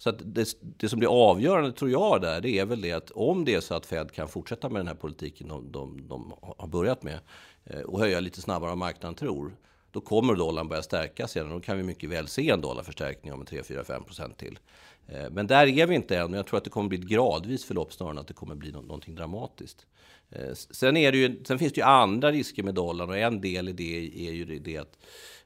Så 0.03 0.11
att 0.11 0.35
det, 0.35 0.49
det, 0.61 0.89
som 0.89 0.99
blir 0.99 1.31
avgörande 1.31 1.73
tror 1.73 1.91
jag 1.91 2.21
där, 2.21 2.41
det 2.41 2.59
är 2.59 2.65
väl 2.65 2.81
det 2.81 2.93
att 2.93 3.11
om 3.11 3.45
det 3.45 3.55
är 3.55 3.61
så 3.61 3.75
att 3.75 3.87
Fed 3.87 4.13
kan 4.13 4.29
fortsätta 4.29 4.69
med 4.69 4.81
den 4.81 4.87
här 4.87 4.95
politiken 4.95 5.49
de, 5.49 5.73
de, 5.73 6.09
de 6.09 6.35
har 6.41 6.67
börjat 6.67 7.03
med 7.03 7.19
eh, 7.65 7.81
och 7.81 8.01
höja 8.01 8.21
lite 8.21 8.41
snabbare 8.41 8.73
än 8.73 8.79
marknaden 8.79 9.15
tror, 9.15 9.57
då 9.91 10.01
kommer 10.01 10.35
dollarn 10.35 10.69
börja 10.69 10.83
stärkas 10.83 11.37
igen. 11.37 11.51
Då 11.51 11.61
kan 11.61 11.77
vi 11.77 11.83
mycket 11.83 12.11
väl 12.11 12.29
se 12.29 12.51
en 12.51 12.61
dollarförstärkning 12.61 13.33
om 13.33 13.45
3, 13.45 13.63
4, 13.63 13.85
5 13.85 14.05
procent 14.05 14.39
till. 14.39 14.59
Eh, 15.09 15.31
men 15.31 15.47
där 15.47 15.67
är 15.67 15.87
vi 15.87 15.95
inte 15.95 16.19
än. 16.19 16.33
Jag 16.33 16.47
tror 16.47 16.59
att 16.59 16.65
det 16.65 16.71
kommer 16.71 16.89
bli 16.89 16.99
ett 16.99 17.05
gradvis 17.05 17.65
förlopp 17.65 17.93
snarare 17.93 18.13
än 18.13 18.19
att 18.19 18.29
det 18.29 18.35
kommer 18.35 18.55
bli 18.55 18.73
någonting 18.73 19.15
dramatiskt. 19.15 19.87
Eh, 20.31 20.53
sen, 20.55 20.97
är 20.97 21.13
det 21.13 21.19
ju, 21.19 21.45
sen 21.45 21.59
finns 21.59 21.73
det 21.73 21.81
ju 21.81 21.87
andra 21.87 22.33
risker 22.33 22.63
med 22.63 22.75
dollarn 22.75 23.09
och 23.09 23.19
en 23.19 23.41
del 23.41 23.69
i 23.69 23.73
det 23.73 24.29
är 24.29 24.33
ju 24.33 24.59
det 24.59 24.77
att 24.77 24.99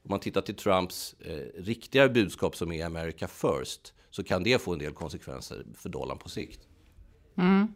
om 0.03 0.09
man 0.09 0.19
tittar 0.19 0.41
till 0.41 0.55
Trumps 0.55 1.15
riktiga 1.55 2.09
budskap 2.09 2.55
som 2.55 2.71
är 2.71 2.85
America 2.85 3.27
first 3.27 3.93
så 4.15 4.23
kan 4.23 4.43
det 4.43 4.61
få 4.61 4.73
en 4.73 4.79
del 4.79 4.93
konsekvenser 4.93 5.65
för 5.75 5.89
dollarn 5.89 6.17
på 6.17 6.29
sikt. 6.29 6.67
Mm. 7.35 7.67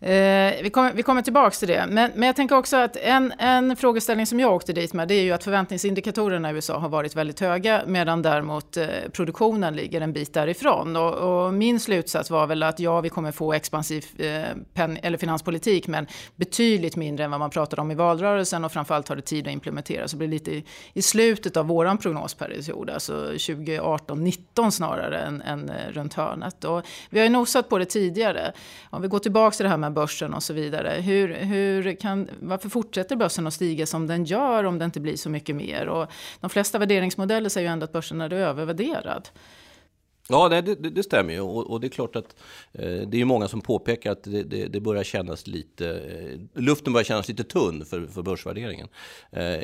Eh, 0.00 0.62
vi, 0.62 0.70
kommer, 0.72 0.92
vi 0.92 1.02
kommer 1.02 1.22
tillbaka 1.22 1.50
till 1.50 1.68
det. 1.68 1.86
Men, 1.88 2.10
men 2.14 2.26
jag 2.26 2.36
tänker 2.36 2.56
också 2.56 2.76
att 2.76 2.96
en, 2.96 3.32
en 3.38 3.76
frågeställning 3.76 4.26
som 4.26 4.40
jag 4.40 4.54
åkte 4.54 4.72
dit 4.72 4.92
med 4.92 5.08
det 5.08 5.14
är 5.14 5.22
ju 5.22 5.32
att 5.32 5.44
förväntningsindikatorerna 5.44 6.50
i 6.50 6.54
USA 6.54 6.78
har 6.78 6.88
varit 6.88 7.16
väldigt 7.16 7.40
höga 7.40 7.82
medan 7.86 8.22
däremot 8.22 8.76
eh, 8.76 8.86
produktionen 9.12 9.76
ligger 9.76 10.00
en 10.00 10.12
bit 10.12 10.34
därifrån. 10.34 10.96
Och, 10.96 11.14
och, 11.14 11.54
min 11.54 11.80
slutsats 11.80 12.30
var 12.30 12.46
väl 12.46 12.62
att 12.62 12.80
ja, 12.80 13.00
vi 13.00 13.08
kommer 13.08 13.32
få 13.32 13.52
expansiv 13.52 14.06
eh, 14.18 14.42
pen, 14.74 14.98
eller 15.02 15.18
finanspolitik 15.18 15.88
men 15.88 16.06
betydligt 16.36 16.96
mindre 16.96 17.24
än 17.24 17.30
vad 17.30 17.40
man 17.40 17.50
pratade 17.50 17.82
om 17.82 17.90
i 17.90 17.94
valrörelsen 17.94 18.64
och 18.64 18.72
framförallt 18.72 19.06
tar 19.06 19.16
det 19.16 19.22
tid 19.22 19.46
att 19.46 19.52
implementera. 19.52 20.08
Så 20.08 20.16
det 20.16 20.18
blir 20.18 20.28
lite 20.28 20.50
i, 20.50 20.64
i 20.92 21.02
slutet 21.02 21.56
av 21.56 21.66
våran 21.66 21.98
prognosperiod, 21.98 22.90
alltså 22.90 23.12
2018-19 23.26 24.70
snarare 24.70 25.18
än, 25.18 25.42
än 25.42 25.68
eh, 25.68 25.92
runt 25.92 26.14
hörnet. 26.14 26.64
Och 26.64 26.82
vi 27.10 27.18
har 27.18 27.24
ju 27.24 27.32
nosat 27.32 27.68
på 27.68 27.78
det 27.78 27.84
tidigare. 27.84 28.52
Om 28.90 29.02
vi 29.02 29.08
går 29.08 29.18
tillbaka 29.18 29.56
till 29.56 29.64
det 29.64 29.70
här 29.70 29.76
med 29.76 29.83
med 29.84 29.92
börsen 29.92 30.34
och 30.34 30.42
så 30.42 30.52
vidare. 30.52 31.00
Hur, 31.00 31.34
hur 31.34 31.96
kan, 31.96 32.28
varför 32.40 32.68
fortsätter 32.68 33.16
börsen 33.16 33.46
att 33.46 33.54
stiga 33.54 33.86
som 33.86 34.06
den 34.06 34.24
gör 34.24 34.64
om 34.64 34.78
det 34.78 34.84
inte 34.84 35.00
blir 35.00 35.16
så 35.16 35.30
mycket 35.30 35.56
mer? 35.56 35.88
Och 35.88 36.06
de 36.40 36.50
flesta 36.50 36.78
värderingsmodeller 36.78 37.48
säger 37.48 37.68
ju 37.68 37.72
ändå 37.72 37.84
att 37.84 37.92
börsen 37.92 38.20
är 38.20 38.32
övervärderad. 38.32 39.28
Ja, 40.28 40.48
det, 40.48 40.60
det, 40.60 40.90
det 40.90 41.02
stämmer 41.02 41.32
ju. 41.32 41.40
Och, 41.40 41.70
och, 41.70 41.80
det 41.80 41.86
är 41.86 41.88
klart 41.88 42.16
att 42.16 42.36
eh, 42.72 43.08
det 43.08 43.20
är 43.20 43.24
många 43.24 43.48
som 43.48 43.60
påpekar 43.60 44.12
att 44.12 44.22
det, 44.22 44.42
det, 44.42 44.66
det 44.66 44.80
börjar 44.80 45.04
kännas 45.04 45.46
lite... 45.46 45.88
Eh, 45.90 46.62
luften 46.62 46.92
börjar 46.92 47.04
kännas 47.04 47.28
lite 47.28 47.44
tunn 47.44 47.84
för, 47.84 48.06
för 48.06 48.22
börsvärderingen. 48.22 48.88
Eh, 49.30 49.60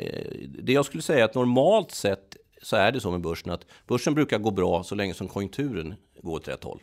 det 0.47 0.73
jag 0.73 0.85
skulle 0.85 1.03
säga 1.03 1.19
är 1.19 1.23
att 1.23 1.35
normalt 1.35 1.91
sett 1.91 2.37
så 2.61 2.75
är 2.75 2.91
det 2.91 2.99
så 2.99 3.11
med 3.11 3.21
börsen 3.21 3.51
att 3.51 3.65
börsen 3.87 4.13
brukar 4.13 4.39
gå 4.39 4.51
bra 4.51 4.83
så 4.83 4.95
länge 4.95 5.13
som 5.13 5.27
konjunkturen 5.27 5.95
går 6.21 6.35
åt 6.35 6.47
rätt 6.47 6.63
håll. 6.63 6.79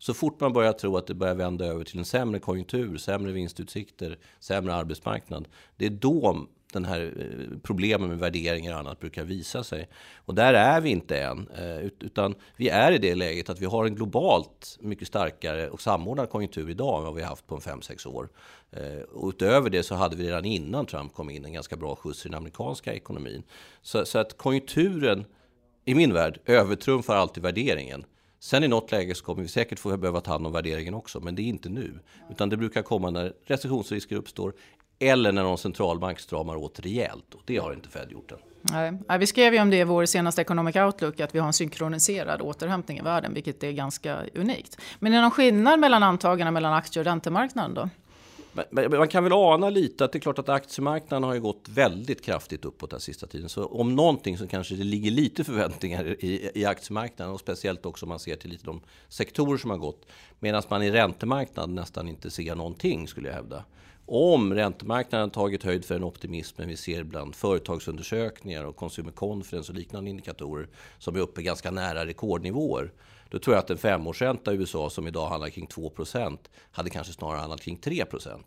Så 0.00 0.14
fort 0.14 0.40
man 0.40 0.52
börjar 0.52 0.72
tro 0.72 0.96
att 0.96 1.06
det 1.06 1.14
börjar 1.14 1.34
vända 1.34 1.64
över 1.64 1.84
till 1.84 1.98
en 1.98 2.04
sämre 2.04 2.40
konjunktur, 2.40 2.96
sämre 2.96 3.32
vinstutsikter, 3.32 4.18
sämre 4.38 4.74
arbetsmarknad. 4.74 5.48
Det 5.76 5.86
är 5.86 5.90
då 5.90 6.46
den 6.72 6.84
här 6.84 7.12
eh, 7.16 7.58
problemen 7.62 8.08
med 8.08 8.18
värderingar 8.18 8.72
och 8.72 8.78
annat 8.78 9.00
brukar 9.00 9.24
visa 9.24 9.64
sig. 9.64 9.88
Och 10.16 10.34
där 10.34 10.54
är 10.54 10.80
vi 10.80 10.90
inte 10.90 11.22
än, 11.22 11.48
eh, 11.48 11.78
utan 11.78 12.34
vi 12.56 12.68
är 12.68 12.92
i 12.92 12.98
det 12.98 13.14
läget 13.14 13.50
att 13.50 13.60
vi 13.60 13.66
har 13.66 13.86
en 13.86 13.94
globalt 13.94 14.78
mycket 14.80 15.08
starkare 15.08 15.70
och 15.70 15.80
samordnad 15.80 16.30
konjunktur 16.30 16.70
idag 16.70 16.98
än 16.98 17.04
vad 17.04 17.14
vi 17.14 17.22
har 17.22 17.28
haft 17.28 17.46
på 17.46 17.54
en 17.54 17.60
5-6 17.60 18.06
år. 18.06 18.28
Eh, 18.70 19.02
och 19.02 19.28
utöver 19.28 19.70
det 19.70 19.82
så 19.82 19.94
hade 19.94 20.16
vi 20.16 20.26
redan 20.26 20.44
innan 20.44 20.86
Trump 20.86 21.14
kom 21.14 21.30
in 21.30 21.44
en 21.44 21.52
ganska 21.52 21.76
bra 21.76 21.96
skjuts 21.96 22.26
i 22.26 22.28
den 22.28 22.38
amerikanska 22.38 22.94
ekonomin. 22.94 23.42
Så, 23.82 24.04
så 24.04 24.18
att 24.18 24.36
konjunkturen, 24.36 25.24
i 25.84 25.94
min 25.94 26.12
värld, 26.12 26.40
övertrumfar 26.46 27.16
alltid 27.16 27.42
värderingen. 27.42 28.04
Sen 28.40 28.64
i 28.64 28.68
något 28.68 28.92
läge 28.92 29.14
så 29.14 29.24
kommer 29.24 29.42
vi 29.42 29.48
säkert 29.48 29.78
få 29.78 29.96
behöva 29.96 30.20
ta 30.20 30.30
hand 30.32 30.46
om 30.46 30.52
värderingen 30.52 30.94
också, 30.94 31.20
men 31.20 31.34
det 31.34 31.42
är 31.42 31.44
inte 31.44 31.68
nu. 31.68 31.98
Utan 32.30 32.48
det 32.48 32.56
brukar 32.56 32.82
komma 32.82 33.10
när 33.10 33.32
recessionsrisker 33.46 34.16
uppstår 34.16 34.52
eller 34.98 35.32
när 35.32 35.42
någon 35.42 35.58
centralbank 35.58 36.20
stramar 36.20 36.56
åt 36.56 36.80
rejält. 36.80 37.34
Och 37.34 37.42
det 37.44 37.56
har 37.56 37.72
inte 37.72 37.88
Fed 37.88 38.10
gjort 38.10 38.32
än. 38.32 38.38
Nej. 39.08 39.18
Vi 39.18 39.26
skrev 39.26 39.54
ju 39.54 39.60
om 39.60 39.70
det 39.70 39.76
i 39.76 39.84
vår 39.84 40.06
senaste 40.06 40.40
Economic 40.40 40.76
Outlook, 40.76 41.20
att 41.20 41.34
vi 41.34 41.38
har 41.38 41.46
en 41.46 41.52
synkroniserad 41.52 42.40
återhämtning 42.40 42.98
i 42.98 43.02
världen, 43.02 43.34
vilket 43.34 43.62
är 43.62 43.72
ganska 43.72 44.18
unikt. 44.34 44.80
Men 44.98 45.12
är 45.12 45.16
det 45.16 45.22
någon 45.22 45.30
skillnad 45.30 45.80
mellan 45.80 46.02
antagandena 46.02 46.50
mellan 46.50 46.72
aktie 46.72 47.00
och 47.00 47.04
räntemarknaden 47.04 47.74
då? 47.74 47.88
Man 48.70 49.08
kan 49.08 49.24
väl 49.24 49.32
ana 49.32 49.70
lite 49.70 50.04
att 50.04 50.12
det 50.12 50.18
är 50.18 50.20
klart 50.20 50.38
att 50.38 50.48
aktiemarknaden 50.48 51.24
har 51.24 51.34
ju 51.34 51.40
gått 51.40 51.68
väldigt 51.68 52.24
kraftigt 52.24 52.64
uppåt 52.64 52.90
den 52.90 53.00
sista 53.00 53.26
tiden. 53.26 53.48
Så 53.48 53.64
om 53.64 53.96
någonting 53.96 54.38
så 54.38 54.46
kanske 54.46 54.74
det 54.74 54.84
ligger 54.84 55.10
lite 55.10 55.44
förväntningar 55.44 56.04
i, 56.24 56.50
i 56.54 56.64
aktiemarknaden 56.64 57.34
och 57.34 57.40
speciellt 57.40 57.86
också 57.86 58.06
om 58.06 58.08
man 58.08 58.18
ser 58.18 58.36
till 58.36 58.50
lite 58.50 58.64
de 58.64 58.80
sektorer 59.08 59.58
som 59.58 59.70
har 59.70 59.78
gått. 59.78 60.06
Medan 60.38 60.62
man 60.68 60.82
i 60.82 60.90
räntemarknaden 60.90 61.74
nästan 61.74 62.08
inte 62.08 62.30
ser 62.30 62.54
någonting 62.54 63.08
skulle 63.08 63.28
jag 63.28 63.34
hävda. 63.34 63.64
Om 64.06 64.54
räntemarknaden 64.54 65.30
tagit 65.30 65.62
höjd 65.62 65.84
för 65.84 65.94
den 65.94 66.04
optimismen 66.04 66.68
vi 66.68 66.76
ser 66.76 67.02
bland 67.02 67.34
företagsundersökningar 67.34 68.64
och 68.64 68.76
consumer 68.76 69.12
confidence 69.12 69.72
och 69.72 69.78
liknande 69.78 70.10
indikatorer 70.10 70.68
som 70.98 71.16
är 71.16 71.20
uppe 71.20 71.42
ganska 71.42 71.70
nära 71.70 72.06
rekordnivåer. 72.06 72.92
Då 73.30 73.38
tror 73.38 73.56
jag 73.56 73.62
att 73.62 73.70
en 73.70 73.78
femårsränta 73.78 74.52
i 74.52 74.56
USA 74.56 74.90
som 74.90 75.08
idag 75.08 75.28
handlar 75.28 75.48
kring 75.48 75.66
2% 75.66 76.38
hade 76.70 76.90
kanske 76.90 77.12
snarare 77.12 77.38
handlat 77.38 77.60
kring 77.60 77.78
3% 77.78 78.38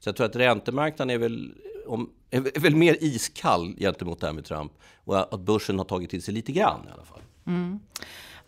Så 0.00 0.08
jag 0.08 0.16
tror 0.16 0.26
att 0.26 0.36
räntemarknaden 0.36 1.10
är 1.10 1.18
väl, 1.18 1.54
om, 1.86 2.10
är 2.30 2.60
väl 2.60 2.76
mer 2.76 2.96
iskall 3.00 3.74
gentemot 3.78 4.20
det 4.20 4.26
här 4.26 4.34
med 4.34 4.44
Trump 4.44 4.72
och 5.04 5.34
att 5.34 5.40
börsen 5.40 5.78
har 5.78 5.84
tagit 5.84 6.10
till 6.10 6.22
sig 6.22 6.34
lite 6.34 6.52
grann 6.52 6.86
i 6.88 6.92
alla 6.92 7.04
fall. 7.04 7.20
Mm. 7.46 7.80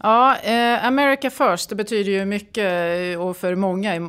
Ja, 0.03 0.37
eh, 0.37 0.87
America 0.87 1.31
first, 1.31 1.69
det 1.69 1.75
betyder 1.75 2.13
ju 2.13 2.25
mycket 2.25 3.15
eh, 3.15 3.21
och 3.21 3.37
för 3.37 3.55
många 3.55 3.97
i 3.97 4.09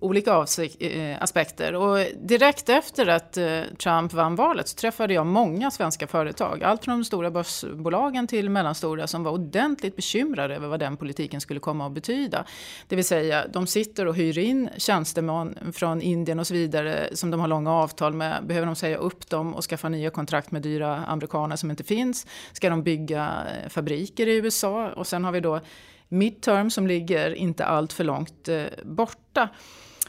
olika 0.00 0.46
eh, 0.78 1.22
aspekter. 1.22 1.74
Och 1.74 1.98
direkt 2.22 2.68
efter 2.68 3.06
att 3.06 3.36
eh, 3.36 3.60
Trump 3.82 4.12
vann 4.12 4.36
valet 4.36 4.68
så 4.68 4.76
träffade 4.76 5.14
jag 5.14 5.26
många 5.26 5.70
svenska 5.70 6.06
företag. 6.06 6.62
Allt 6.62 6.84
från 6.84 6.98
de 6.98 7.04
stora 7.04 7.30
börsbolagen 7.30 8.26
till 8.26 8.50
mellanstora 8.50 9.06
som 9.06 9.24
var 9.24 9.32
ordentligt 9.32 9.96
bekymrade 9.96 10.56
över 10.56 10.68
vad 10.68 10.80
den 10.80 10.96
politiken 10.96 11.40
skulle 11.40 11.60
komma 11.60 11.86
att 11.86 11.92
betyda. 11.92 12.44
Det 12.88 12.96
vill 12.96 13.04
säga, 13.04 13.44
de 13.52 13.66
sitter 13.66 14.06
och 14.06 14.16
hyr 14.16 14.38
in 14.38 14.68
tjänstemän 14.76 15.72
från 15.74 16.02
Indien 16.02 16.40
och 16.40 16.46
så 16.46 16.54
vidare 16.54 17.08
som 17.12 17.30
de 17.30 17.40
har 17.40 17.48
långa 17.48 17.72
avtal 17.72 18.14
med. 18.14 18.46
Behöver 18.46 18.66
de 18.66 18.76
säga 18.76 18.96
upp 18.96 19.30
dem 19.30 19.54
och 19.54 19.64
skaffa 19.64 19.88
nya 19.88 20.10
kontrakt 20.10 20.50
med 20.50 20.62
dyra 20.62 20.96
amerikaner 20.96 21.56
som 21.56 21.70
inte 21.70 21.84
finns? 21.84 22.26
Ska 22.52 22.70
de 22.70 22.82
bygga 22.82 23.32
eh, 23.46 23.68
fabriker 23.68 24.26
i 24.26 24.36
USA? 24.36 24.88
Och 24.88 25.06
sen 25.06 25.21
Sen 25.22 25.24
har 25.24 25.32
vi 25.32 25.40
då 25.40 25.60
midterm 26.08 26.70
som 26.70 26.86
ligger 26.86 27.34
inte 27.34 27.64
allt 27.64 27.92
för 27.92 28.04
långt 28.04 28.48
eh, 28.48 28.64
borta. 28.84 29.48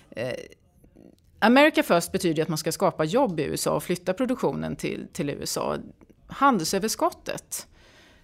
Eh, 0.10 0.34
America 1.40 1.84
First 1.84 2.12
betyder 2.12 2.44
att 2.44 2.50
man 2.50 2.58
ska 2.58 2.72
skapa 2.72 3.04
jobb 3.04 3.40
i 3.40 3.44
USA 3.44 3.76
och 3.76 3.84
flytta 3.84 4.14
produktionen 4.14 4.76
till, 4.76 5.08
till 5.14 5.30
USA. 5.30 5.78
Handelsöverskottet, 6.28 7.68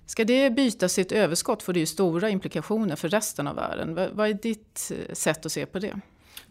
ska 0.05 0.25
det 0.25 0.49
byta 0.49 0.89
sitt 0.89 1.11
överskott 1.11 1.63
får 1.63 1.73
det 1.73 1.79
ju 1.79 1.85
stora 1.85 2.29
implikationer 2.29 2.95
för 2.95 3.09
resten 3.09 3.47
av 3.47 3.55
världen. 3.55 3.95
Vad, 3.95 4.09
vad 4.11 4.29
är 4.29 4.33
ditt 4.33 4.91
eh, 4.91 5.13
sätt 5.13 5.45
att 5.45 5.51
se 5.51 5.65
på 5.65 5.79
det? 5.79 5.99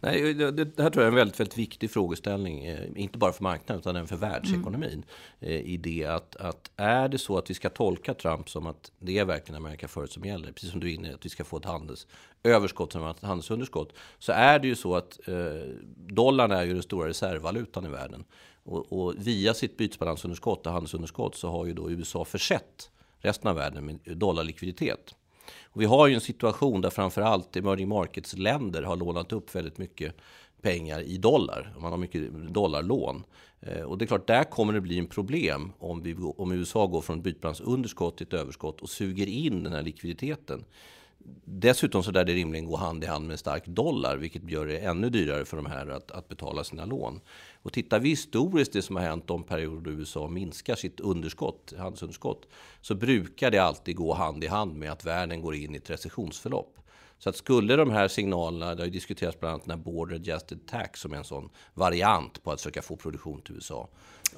Nej, 0.01 0.33
det, 0.33 0.51
det, 0.51 0.81
här 0.81 0.89
tror 0.89 1.03
jag 1.03 1.07
är 1.07 1.11
en 1.11 1.15
väldigt, 1.15 1.39
väldigt 1.39 1.57
viktig 1.57 1.91
frågeställning, 1.91 2.65
eh, 2.65 2.87
inte 2.95 3.17
bara 3.17 3.31
för 3.31 3.43
marknaden 3.43 3.79
utan 3.79 3.95
även 3.95 4.07
för 4.07 4.15
världsekonomin. 4.15 5.05
Mm. 5.39 5.65
I 5.65 5.77
det 5.77 6.05
att, 6.05 6.35
att 6.35 6.71
är 6.75 7.07
det 7.07 7.17
så 7.17 7.37
att 7.37 7.49
vi 7.49 7.53
ska 7.53 7.69
tolka 7.69 8.13
Trump 8.13 8.49
som 8.49 8.67
att 8.67 8.91
det 8.99 9.19
är 9.19 9.25
verkligen 9.25 9.61
Amerika 9.61 9.87
förut 9.87 10.11
som 10.11 10.25
gäller, 10.25 10.51
precis 10.51 10.71
som 10.71 10.79
du 10.79 10.89
är 10.89 10.93
inne 10.93 11.13
att 11.13 11.25
vi 11.25 11.29
ska 11.29 11.43
få 11.43 11.57
ett 11.57 11.65
handelsöverskott 11.65 12.91
som 12.91 13.07
ett 13.07 13.21
handelsunderskott, 13.21 13.93
så 14.19 14.31
är 14.31 14.59
det 14.59 14.67
ju 14.67 14.75
så 14.75 14.95
att 14.95 15.19
eh, 15.27 15.35
dollarn 15.95 16.51
är 16.51 16.63
ju 16.63 16.73
den 16.73 16.83
stora 16.83 17.09
reservvalutan 17.09 17.85
i 17.85 17.89
världen. 17.89 18.23
Och, 18.63 18.93
och 18.93 19.13
via 19.17 19.53
sitt 19.53 19.77
bytesbalansunderskott 19.77 20.65
och 20.67 20.73
handelsunderskott 20.73 21.35
så 21.35 21.49
har 21.49 21.65
ju 21.65 21.73
då 21.73 21.91
USA 21.91 22.25
försett 22.25 22.89
resten 23.19 23.49
av 23.49 23.55
världen 23.55 23.85
med 23.85 24.17
dollarlikviditet. 24.17 25.15
Och 25.63 25.81
vi 25.81 25.85
har 25.85 26.07
ju 26.07 26.13
en 26.13 26.21
situation 26.21 26.81
där 26.81 26.89
framförallt 26.89 27.55
emerging 27.55 27.87
markets-länder 27.87 28.83
har 28.83 28.95
lånat 28.95 29.33
upp 29.33 29.55
väldigt 29.55 29.77
mycket 29.77 30.15
pengar 30.61 31.01
i 31.01 31.17
dollar. 31.17 31.73
Man 31.79 31.91
har 31.91 31.97
mycket 31.97 32.31
dollarlån. 32.33 33.23
Eh, 33.61 33.81
och 33.81 33.97
det 33.97 34.05
är 34.05 34.07
klart, 34.07 34.27
där 34.27 34.43
kommer 34.43 34.73
det 34.73 34.81
bli 34.81 34.99
en 34.99 35.07
problem 35.07 35.71
om, 35.79 36.03
vi, 36.03 36.15
om 36.37 36.51
USA 36.51 36.87
går 36.87 37.01
från 37.01 37.17
ett 37.17 37.23
bytesbalansunderskott 37.23 38.17
till 38.17 38.27
ett 38.27 38.33
överskott 38.33 38.81
och 38.81 38.89
suger 38.89 39.27
in 39.27 39.63
den 39.63 39.73
här 39.73 39.81
likviditeten. 39.81 40.65
Dessutom 41.45 42.03
så 42.03 42.11
där 42.11 42.25
det 42.25 42.33
rimligen 42.33 42.65
går 42.65 42.77
hand 42.77 43.03
i 43.03 43.07
hand 43.07 43.27
med 43.27 43.31
en 43.31 43.37
stark 43.37 43.65
dollar, 43.65 44.17
vilket 44.17 44.49
gör 44.49 44.65
det 44.65 44.77
ännu 44.77 45.09
dyrare 45.09 45.45
för 45.45 45.57
de 45.57 45.65
här 45.65 45.87
att, 45.87 46.11
att 46.11 46.27
betala 46.27 46.63
sina 46.63 46.85
lån. 46.85 47.21
Och 47.61 47.73
tittar 47.73 47.99
vi 47.99 48.09
historiskt 48.09 48.73
det 48.73 48.81
som 48.81 48.95
har 48.95 49.03
hänt 49.03 49.27
de 49.27 49.43
perioder 49.43 49.81
då 49.81 49.91
USA 49.91 50.27
minskar 50.27 50.75
sitt 50.75 50.99
underskott, 50.99 51.73
handelsunderskott, 51.77 52.47
så 52.81 52.95
brukar 52.95 53.51
det 53.51 53.57
alltid 53.59 53.95
gå 53.95 54.13
hand 54.13 54.43
i 54.43 54.47
hand 54.47 54.75
med 54.75 54.91
att 54.91 55.05
världen 55.05 55.41
går 55.41 55.55
in 55.55 55.75
i 55.75 55.77
ett 55.77 55.89
recessionsförlopp. 55.89 56.79
Så 57.19 57.29
att 57.29 57.35
skulle 57.35 57.75
de 57.75 57.91
här 57.91 58.07
signalerna, 58.07 58.75
det 58.75 58.81
har 58.81 58.85
ju 58.85 58.91
diskuterats 58.91 59.39
bland 59.39 59.53
annat 59.53 59.65
den 59.65 59.71
här 59.71 59.83
border 59.83 60.15
adjusted 60.15 60.59
tax 60.67 60.99
som 60.99 61.13
är 61.13 61.17
en 61.17 61.23
sån 61.23 61.49
variant 61.73 62.43
på 62.43 62.51
att 62.51 62.59
försöka 62.59 62.81
få 62.81 62.95
produktion 62.95 63.41
till 63.41 63.55
USA. 63.55 63.89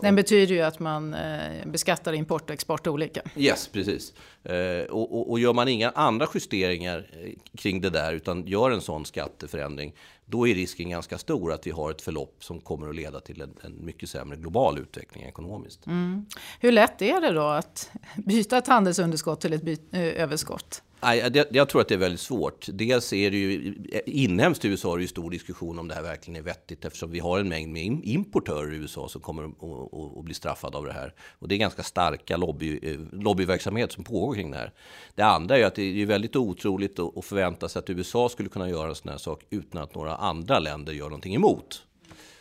Den 0.01 0.15
betyder 0.15 0.55
ju 0.55 0.61
att 0.61 0.79
man 0.79 1.13
eh, 1.13 1.65
beskattar 1.65 2.13
import 2.13 2.49
och 2.49 2.53
export 2.53 2.87
olika. 2.87 3.21
Yes, 3.35 3.67
precis. 3.67 4.13
Eh, 4.43 4.85
och, 4.85 5.17
och, 5.17 5.31
och, 5.31 5.39
gör 5.39 5.53
man 5.53 5.67
inga 5.67 5.89
andra 5.89 6.27
justeringar 6.33 7.09
eh, 7.23 7.31
kring 7.57 7.81
det 7.81 7.89
där 7.89 8.13
utan 8.13 8.47
gör 8.47 8.71
en 8.71 8.81
sån 8.81 9.05
skatteförändring, 9.05 9.93
då 10.25 10.47
är 10.47 10.55
risken 10.55 10.89
ganska 10.89 11.17
stor 11.17 11.53
att 11.53 11.67
vi 11.67 11.71
har 11.71 11.91
ett 11.91 12.01
förlopp 12.01 12.43
som 12.43 12.59
kommer 12.59 12.89
att 12.89 12.95
leda 12.95 13.19
till 13.19 13.41
en, 13.41 13.53
en 13.61 13.85
mycket 13.85 14.09
sämre 14.09 14.37
global 14.37 14.79
utveckling 14.79 15.23
ekonomiskt. 15.23 15.85
Mm. 15.87 16.25
Hur 16.59 16.71
lätt 16.71 17.01
är 17.01 17.21
det 17.21 17.31
då 17.31 17.47
att 17.47 17.91
byta 18.15 18.57
ett 18.57 18.67
handelsunderskott 18.67 19.41
till 19.41 19.53
ett 19.53 19.79
överskott? 19.93 20.83
Jag, 21.01 21.45
jag 21.51 21.69
tror 21.69 21.81
att 21.81 21.87
det 21.87 21.93
är 21.93 21.99
väldigt 21.99 22.19
svårt. 22.19 22.65
Dels 22.73 23.13
är 23.13 23.31
det 23.31 23.37
ju 23.37 23.75
inhemskt 24.05 24.65
i 24.65 24.67
USA 24.67 24.93
är 24.93 24.97
det 24.97 25.01
ju 25.01 25.07
stor 25.07 25.31
diskussion 25.31 25.79
om 25.79 25.87
det 25.87 25.95
här 25.95 26.01
verkligen 26.01 26.39
är 26.39 26.41
vettigt 26.43 26.85
eftersom 26.85 27.11
vi 27.11 27.19
har 27.19 27.39
en 27.39 27.49
mängd 27.49 27.73
med 27.73 27.99
importörer 28.03 28.73
i 28.73 28.75
USA 28.75 29.09
som 29.09 29.21
kommer 29.21 29.43
att, 29.43 30.25
bli 30.25 30.33
straffade 30.33 30.77
av 30.77 30.85
det 30.85 30.93
här. 30.93 31.13
Och 31.39 31.47
det 31.47 31.55
är 31.55 31.59
ganska 31.59 31.83
starka 31.83 32.37
lobby, 32.37 32.79
eh, 32.83 32.99
lobbyverksamhet 33.11 33.91
som 33.91 34.03
pågår 34.03 34.35
kring 34.35 34.51
det 34.51 34.57
här. 34.57 34.73
Det 35.15 35.21
andra 35.21 35.57
är 35.57 35.65
att 35.65 35.75
det 35.75 36.01
är 36.01 36.05
väldigt 36.05 36.35
otroligt 36.35 36.99
att 36.99 37.25
förvänta 37.25 37.69
sig 37.69 37.79
att 37.79 37.89
USA 37.89 38.29
skulle 38.29 38.49
kunna 38.49 38.69
göra 38.69 38.89
en 38.89 38.95
sån 38.95 39.11
här 39.11 39.17
sak 39.17 39.43
utan 39.49 39.81
att 39.81 39.95
några 39.95 40.15
andra 40.15 40.59
länder 40.59 40.93
gör 40.93 41.05
någonting 41.05 41.35
emot. 41.35 41.83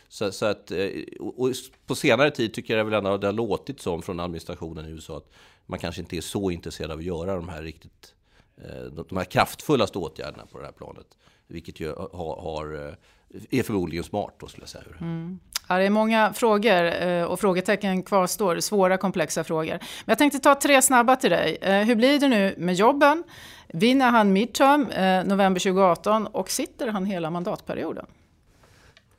Så, 0.07 0.31
så 0.31 0.45
att, 0.45 0.71
eh, 0.71 0.87
och 1.19 1.51
på 1.85 1.95
senare 1.95 2.31
tid 2.31 2.53
tycker 2.53 2.77
jag 2.77 2.85
väl 2.85 2.93
ändå 2.93 3.17
det 3.17 3.27
har 3.27 3.33
låtit 3.33 3.81
som 3.81 4.01
från 4.01 4.19
administrationen 4.19 4.85
i 4.85 4.89
USA 4.89 5.17
att 5.17 5.29
man 5.65 5.79
kanske 5.79 6.01
inte 6.01 6.17
är 6.17 6.21
så 6.21 6.51
intresserad 6.51 6.91
av 6.91 6.97
att 6.97 7.03
göra 7.03 7.35
de 7.35 7.49
här 7.49 7.63
riktigt 7.63 8.13
Eh, 8.61 9.03
de 9.09 9.17
här 9.17 9.25
kraftfullaste 9.25 9.97
åtgärderna 9.97 10.45
på 10.51 10.59
det 10.59 10.65
här 10.65 10.71
planet. 10.71 11.05
Vilket 11.47 11.79
ju 11.79 11.93
har, 11.95 12.41
har 12.41 12.95
är 13.49 13.63
förmodligen 13.63 14.03
smart 14.03 14.35
då 14.39 14.47
skulle 14.47 14.61
jag 14.61 14.69
säga. 14.69 14.83
Mm. 15.01 15.39
Ja, 15.67 15.77
det 15.77 15.85
är 15.85 15.89
många 15.89 16.33
frågor 16.33 17.03
eh, 17.03 17.23
och 17.23 17.39
frågetecken 17.39 18.03
kvarstår, 18.03 18.59
svåra 18.59 18.97
komplexa 18.97 19.43
frågor. 19.43 19.71
Men 19.71 20.05
jag 20.05 20.17
tänkte 20.17 20.39
ta 20.39 20.55
tre 20.55 20.81
snabba 20.81 21.15
till 21.15 21.29
dig. 21.29 21.57
Hur 21.61 21.95
blir 21.95 22.19
det 22.19 22.27
nu 22.27 22.55
med 22.57 22.75
jobben? 22.75 23.23
Vinner 23.67 24.11
han 24.11 24.33
midterm 24.33 24.81
november 25.25 25.59
2018 25.59 26.27
och 26.27 26.49
sitter 26.49 26.87
han 26.87 27.05
hela 27.05 27.29
mandatperioden? 27.29 28.05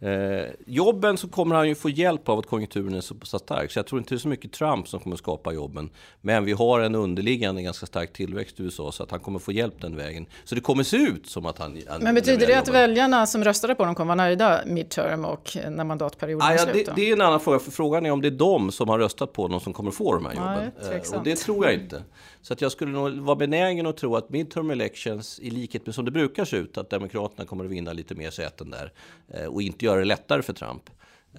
Eh, 0.03 0.47
jobben 0.67 1.17
så 1.17 1.29
kommer 1.29 1.57
han 1.57 1.69
ju 1.69 1.75
få 1.75 1.89
hjälp 1.89 2.29
av 2.29 2.39
att 2.39 2.47
konjunkturen 2.47 2.95
är 2.95 3.01
så 3.01 3.15
pass 3.15 3.43
stark. 3.43 3.71
Så 3.71 3.79
jag 3.79 3.87
tror 3.87 3.99
inte 3.99 4.15
det 4.15 4.17
är 4.17 4.21
så 4.21 4.29
mycket 4.29 4.53
Trump 4.53 4.89
som 4.89 5.01
kommer 5.01 5.17
skapa 5.17 5.53
jobben. 5.53 5.91
Men 6.21 6.45
vi 6.45 6.53
har 6.53 6.81
en 6.81 6.95
underliggande 6.95 7.63
ganska 7.63 7.87
stark 7.87 8.13
tillväxt 8.13 8.61
i 8.61 8.63
USA 8.63 8.93
så 8.93 9.03
att 9.03 9.11
han 9.11 9.21
kommer 9.21 9.39
få 9.39 9.53
hjälp 9.53 9.75
den 9.81 9.97
vägen. 9.97 10.27
Så 10.45 10.55
det 10.55 10.61
kommer 10.61 10.83
se 10.83 10.97
ut 10.97 11.27
som 11.27 11.47
att 11.47 11.59
han... 11.59 11.79
han 11.89 12.03
men 12.03 12.15
betyder 12.15 12.47
det 12.47 12.59
att 12.59 12.67
jobben. 12.67 12.81
väljarna 12.81 13.27
som 13.27 13.45
röstade 13.45 13.75
på 13.75 13.83
honom 13.83 13.95
kommer 13.95 14.17
vara 14.17 14.27
nöjda 14.27 14.61
midterm 14.67 15.25
och 15.25 15.57
när 15.71 15.85
mandatperioden 15.85 16.49
ah, 16.49 16.55
ja, 16.55 16.61
är 16.61 16.73
slut? 16.73 16.87
Det, 16.87 16.93
det, 16.97 17.09
är 17.09 17.13
en 17.13 17.21
annan 17.21 17.41
fråga. 17.41 17.59
För 17.59 17.71
frågan 17.71 18.07
är 18.07 18.11
om 18.11 18.23
det 18.23 18.29
är 18.29 18.31
de 18.31 18.73
som 18.73 18.89
har 18.89 18.99
röstat 18.99 19.33
på 19.33 19.43
honom 19.43 19.61
som 19.61 19.73
kommer 19.73 19.91
få 19.91 20.15
de 20.15 20.27
här 20.27 20.35
jobben. 20.35 20.71
Ja, 20.83 20.93
eh, 20.93 21.19
och 21.19 21.25
det 21.25 21.37
tror 21.37 21.65
jag 21.65 21.75
inte. 21.75 22.03
Så 22.43 22.53
att 22.53 22.61
jag 22.61 22.73
skulle 22.73 22.93
nog 22.93 23.13
vara 23.13 23.37
benägen 23.37 23.87
att 23.87 23.97
tro 23.97 24.17
att 24.17 24.31
midterm 24.31 24.71
elections, 24.71 25.41
i 25.41 25.51
likhet 25.51 25.87
med 25.87 25.95
som 25.95 26.05
det 26.05 26.11
brukar 26.11 26.45
se 26.45 26.57
ut, 26.57 26.79
att 26.79 26.91
Demokraterna 26.91 27.47
kommer 27.47 27.65
att 27.65 27.71
vinna 27.71 27.93
lite 27.93 28.15
mer 28.15 28.31
säten 28.31 28.71
där 28.71 28.93
eh, 29.29 29.47
och 29.47 29.63
inte 29.63 29.85
göra 29.93 30.01
det 30.01 30.09
lättare 30.09 30.43
för 30.43 30.53
Trump. 30.53 30.83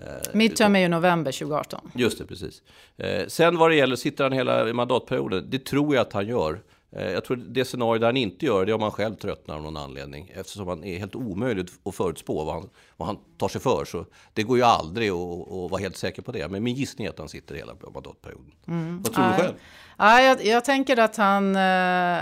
Eh, 0.01 0.07
midterm 0.33 0.75
är 0.75 0.79
ju 0.79 0.88
november 0.88 1.31
2018. 1.31 1.91
Just 1.95 2.17
det, 2.17 2.25
precis. 2.25 2.62
Eh, 2.98 3.27
sen 3.27 3.57
vad 3.57 3.72
det 3.72 3.75
gäller, 3.75 3.95
sitter 3.95 4.24
han 4.24 4.33
hela 4.33 4.74
mandatperioden? 4.74 5.50
Det 5.50 5.65
tror 5.65 5.95
jag 5.95 6.01
att 6.01 6.13
han 6.13 6.27
gör. 6.27 6.62
Eh, 6.95 7.12
jag 7.12 7.25
tror 7.25 7.38
det 7.38 7.65
scenario 7.65 8.00
där 8.00 8.07
han 8.07 8.17
inte 8.17 8.45
gör 8.45 8.65
det 8.65 8.71
är 8.71 8.75
om 8.75 8.81
han 8.81 8.91
själv 8.91 9.15
tröttnar 9.15 9.55
av 9.55 9.63
någon 9.63 9.77
anledning. 9.77 10.31
Eftersom 10.35 10.67
han 10.67 10.83
är 10.83 11.00
helt 11.00 11.15
omöjligt 11.15 11.71
att 11.83 11.95
förutspå 11.95 12.43
vad 12.43 12.53
han, 12.53 12.69
vad 12.97 13.07
han 13.07 13.17
tar 13.38 13.47
sig 13.47 13.62
för. 13.62 13.85
Så 13.85 14.05
det 14.33 14.43
går 14.43 14.57
ju 14.57 14.63
aldrig 14.63 15.09
att, 15.09 15.41
att 15.41 15.71
vara 15.71 15.81
helt 15.81 15.97
säker 15.97 16.21
på 16.21 16.31
det. 16.31 16.47
Men 16.47 16.63
min 16.63 16.75
gissning 16.75 17.05
är 17.05 17.12
att 17.12 17.19
han 17.19 17.29
sitter 17.29 17.55
hela 17.55 17.73
mandatperioden. 17.93 18.51
Mm. 18.67 19.01
Vad 19.01 19.13
tror 19.13 19.25
du 19.25 19.33
själv? 19.43 19.53
Ja, 19.97 20.21
jag, 20.21 20.45
jag, 20.45 20.65
tänker 20.65 21.00
att 21.00 21.17
han, 21.17 21.55
eh, 21.55 21.62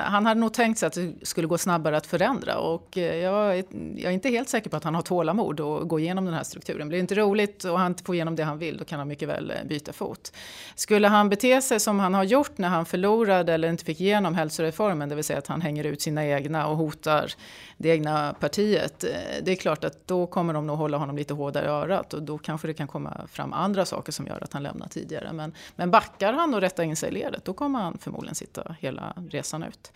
han 0.03 0.25
hade 0.25 0.39
nog 0.39 0.53
tänkt 0.53 0.79
sig 0.79 0.87
att 0.87 0.93
det 0.93 1.13
skulle 1.21 1.47
gå 1.47 1.57
snabbare 1.57 1.97
att 1.97 2.07
förändra. 2.07 2.57
Och 2.57 2.97
eh, 2.97 3.15
jag, 3.15 3.57
jag, 3.95 4.03
är 4.03 4.11
inte 4.11 4.29
helt 4.29 4.49
säker 4.49 4.69
på 4.69 4.77
att 4.77 4.83
han 4.83 4.95
har 4.95 5.01
tålamod 5.01 5.59
att 5.59 5.87
gå 5.87 5.99
igenom 5.99 6.25
den 6.25 6.33
här 6.33 6.43
strukturen. 6.43 6.87
Blir 6.87 6.97
det 6.97 7.01
inte 7.01 7.15
roligt 7.15 7.63
och 7.63 7.79
han 7.79 7.91
inte 7.91 8.03
får 8.03 8.15
igenom 8.15 8.35
det 8.35 8.43
han 8.43 8.57
vill, 8.57 8.77
då 8.77 8.85
kan 8.85 8.99
han 8.99 9.07
mycket 9.07 9.29
väl 9.29 9.53
byta 9.69 9.93
fot. 9.93 10.33
Skulle 10.75 11.07
han 11.07 11.29
bete 11.29 11.61
sig 11.61 11.79
som 11.79 11.99
han 11.99 12.13
har 12.13 12.23
gjort 12.23 12.57
när 12.57 12.69
han 12.69 12.85
förlorade 12.85 13.53
eller 13.53 13.69
inte 13.69 13.85
fick 13.85 14.01
igenom 14.01 14.35
hälsoreformen, 14.61 15.09
det 15.09 15.15
vill 15.15 15.23
säga 15.23 15.39
att 15.39 15.47
han 15.47 15.61
hänger 15.61 15.83
ut 15.83 16.01
sina 16.01 16.25
egna 16.25 16.67
och 16.67 16.77
hotar 16.77 17.31
det 17.77 17.89
egna 17.89 18.35
partiet. 18.39 19.03
Eh, 19.03 19.09
det 19.43 19.51
är 19.51 19.55
klart 19.55 19.83
att 19.83 20.07
då 20.07 20.27
kommer 20.27 20.53
de 20.53 20.67
nog 20.67 20.77
hålla 20.77 20.97
honom 20.97 21.17
lite 21.17 21.33
hårdare 21.33 21.65
i 21.65 21.69
örat 21.69 22.13
och 22.13 22.23
då 22.23 22.37
kanske 22.37 22.67
det 22.67 22.73
kan 22.73 22.87
komma 22.87 23.27
fram 23.31 23.53
andra 23.53 23.85
saker 23.85 24.11
som 24.11 24.27
gör 24.27 24.43
att 24.43 24.53
han 24.53 24.63
lämnar 24.63 24.87
tidigare. 24.87 25.33
Men, 25.33 25.53
men 25.75 25.91
backar 25.91 26.33
han 26.33 26.53
och 26.53 26.61
rättar 26.61 26.83
in 26.83 26.95
sig 26.95 27.09
i 27.09 27.11
ledet, 27.11 27.45
då 27.45 27.53
kommer 27.53 27.79
han 27.79 27.97
förmodligen 27.97 28.35
sitta 28.35 28.75
hela 28.79 29.13
resan 29.29 29.63
ut. 29.63 29.91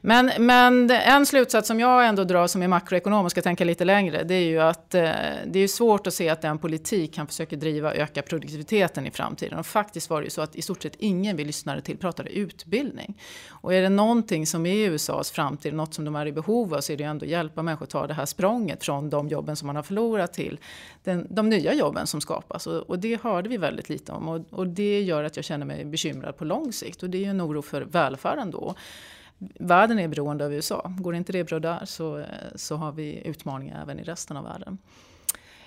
Men, 0.00 0.30
men 0.38 0.90
en 0.90 1.26
slutsats 1.26 1.68
som 1.68 1.80
jag 1.80 2.06
ändå 2.06 2.24
drar 2.24 2.46
som 2.46 2.62
är 2.62 2.68
makroekonom 2.68 3.24
och 3.24 3.30
ska 3.30 3.42
tänka 3.42 3.64
lite 3.64 3.84
längre, 3.84 4.22
det 4.24 4.34
är 4.34 4.48
ju 4.48 4.60
att 4.60 4.94
eh, 4.94 5.10
det 5.46 5.58
är 5.58 5.68
svårt 5.68 6.06
att 6.06 6.14
se 6.14 6.28
att 6.28 6.42
den 6.42 6.58
politik 6.58 7.18
han 7.18 7.26
försöker 7.26 7.56
driva 7.56 7.94
ökar 7.94 8.22
produktiviteten 8.22 9.06
i 9.06 9.10
framtiden. 9.10 9.58
Och 9.58 9.66
faktiskt 9.66 10.10
var 10.10 10.20
det 10.20 10.24
ju 10.24 10.30
så 10.30 10.42
att 10.42 10.56
i 10.56 10.62
stort 10.62 10.82
sett 10.82 10.96
ingen 10.98 11.36
vi 11.36 11.44
lyssnade 11.44 11.80
till 11.80 11.96
pratade 11.96 12.30
utbildning. 12.30 13.20
Och 13.48 13.74
är 13.74 13.82
det 13.82 13.88
någonting 14.06 14.46
som 14.46 14.66
är 14.66 14.90
USAs 14.90 15.30
framtid, 15.30 15.74
något 15.74 15.94
som 15.94 16.04
de 16.04 16.16
är 16.16 16.26
i 16.26 16.32
behov 16.32 16.74
av, 16.74 16.80
så 16.80 16.92
är 16.92 16.96
det 16.96 17.04
ändå 17.04 17.24
att 17.24 17.30
hjälpa 17.30 17.62
människor 17.62 17.84
att 17.84 17.90
ta 17.90 18.06
det 18.06 18.14
här 18.14 18.26
språnget 18.26 18.84
från 18.84 19.10
de 19.10 19.28
jobben 19.28 19.56
som 19.56 19.66
man 19.66 19.76
har 19.76 19.82
förlorat 19.82 20.32
till 20.32 20.58
den, 21.04 21.26
de 21.30 21.48
nya 21.48 21.74
jobben 21.74 22.06
som 22.06 22.20
skapas. 22.20 22.66
Och, 22.66 22.90
och, 22.90 22.98
det 22.98 23.22
hörde 23.22 23.48
vi 23.48 23.56
väldigt 23.56 23.88
lite 23.88 24.12
om. 24.12 24.28
Och, 24.28 24.40
och, 24.50 24.66
det 24.66 25.02
gör 25.02 25.24
att 25.24 25.36
jag 25.36 25.44
känner 25.44 25.66
mig 25.66 25.84
bekymrad 25.84 26.36
på 26.36 26.44
lång 26.44 26.72
sikt. 26.72 27.02
Och 27.02 27.10
det 27.10 27.18
är 27.18 27.22
ju 27.22 27.30
en 27.30 27.42
oro 27.42 27.62
för 27.62 27.82
välfärden 27.82 28.50
då. 28.50 28.74
Världen 29.60 29.98
är 29.98 30.08
beroende 30.08 30.44
av 30.44 30.54
USA. 30.54 30.92
Går 30.98 31.14
inte 31.14 31.32
det 31.32 31.44
bra 31.44 31.58
där 31.58 31.84
så, 31.84 32.24
så 32.54 32.76
har 32.76 32.92
vi 32.92 33.22
utmaningar 33.24 33.82
även 33.82 33.98
i 34.00 34.02
resten 34.02 34.36
av 34.36 34.44
världen. 34.44 34.78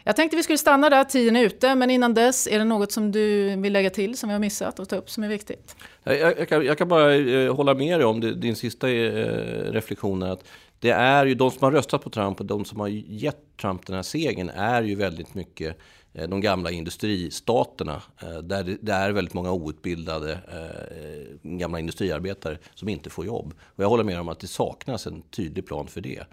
Jag 0.03 0.15
tänkte 0.15 0.37
vi 0.37 0.43
skulle 0.43 0.57
stanna 0.57 0.89
där, 0.89 1.03
tiden 1.03 1.35
är 1.35 1.43
ute, 1.43 1.75
men 1.75 1.89
innan 1.89 2.13
dess, 2.13 2.47
är 2.47 2.59
det 2.59 2.65
något 2.65 2.91
som 2.91 3.11
du 3.11 3.55
vill 3.55 3.73
lägga 3.73 3.89
till 3.89 4.17
som 4.17 4.29
vi 4.29 4.33
har 4.33 4.39
missat 4.39 4.79
och 4.79 4.89
ta 4.89 4.95
upp 4.95 5.09
som 5.09 5.23
är 5.23 5.27
viktigt? 5.27 5.75
Jag, 6.03 6.17
jag, 6.19 6.49
kan, 6.49 6.65
jag 6.65 6.77
kan, 6.77 6.87
bara 6.87 7.15
eh, 7.15 7.55
hålla 7.55 7.73
med 7.73 7.99
dig 7.99 8.05
om 8.05 8.19
det, 8.19 8.35
din 8.35 8.55
sista 8.55 8.89
eh, 8.89 9.71
reflektion. 9.71 10.23
Att 10.23 10.43
det 10.79 10.91
är 10.91 11.25
ju 11.25 11.35
de 11.35 11.51
som 11.51 11.63
har 11.63 11.71
röstat 11.71 12.03
på 12.03 12.09
Trump 12.09 12.39
och 12.39 12.45
de 12.45 12.65
som 12.65 12.79
har 12.79 12.87
gett 12.87 13.57
Trump 13.61 13.85
den 13.85 13.95
här 13.95 14.03
segern 14.03 14.49
är 14.49 14.81
ju 14.81 14.95
väldigt 14.95 15.33
mycket 15.33 15.77
Eh, 16.13 16.29
de 16.29 16.41
gamla 16.41 16.71
industristaterna 16.71 18.01
eh, 18.21 18.37
där 18.37 18.77
det 18.81 18.93
är 18.93 19.11
väldigt 19.11 19.33
många 19.33 19.51
outbildade 19.51 20.31
eh, 20.31 21.49
gamla 21.49 21.79
industriarbetare 21.79 22.57
som 22.75 22.89
inte 22.89 23.09
får 23.09 23.25
jobb. 23.25 23.53
Och 23.61 23.83
jag 23.83 23.89
håller 23.89 24.03
med 24.03 24.19
om 24.19 24.29
att 24.29 24.39
det 24.39 24.47
saknas 24.47 25.07
en 25.07 25.21
tydlig 25.21 25.67
plan 25.67 25.87
för 25.87 26.01
det. 26.01 26.23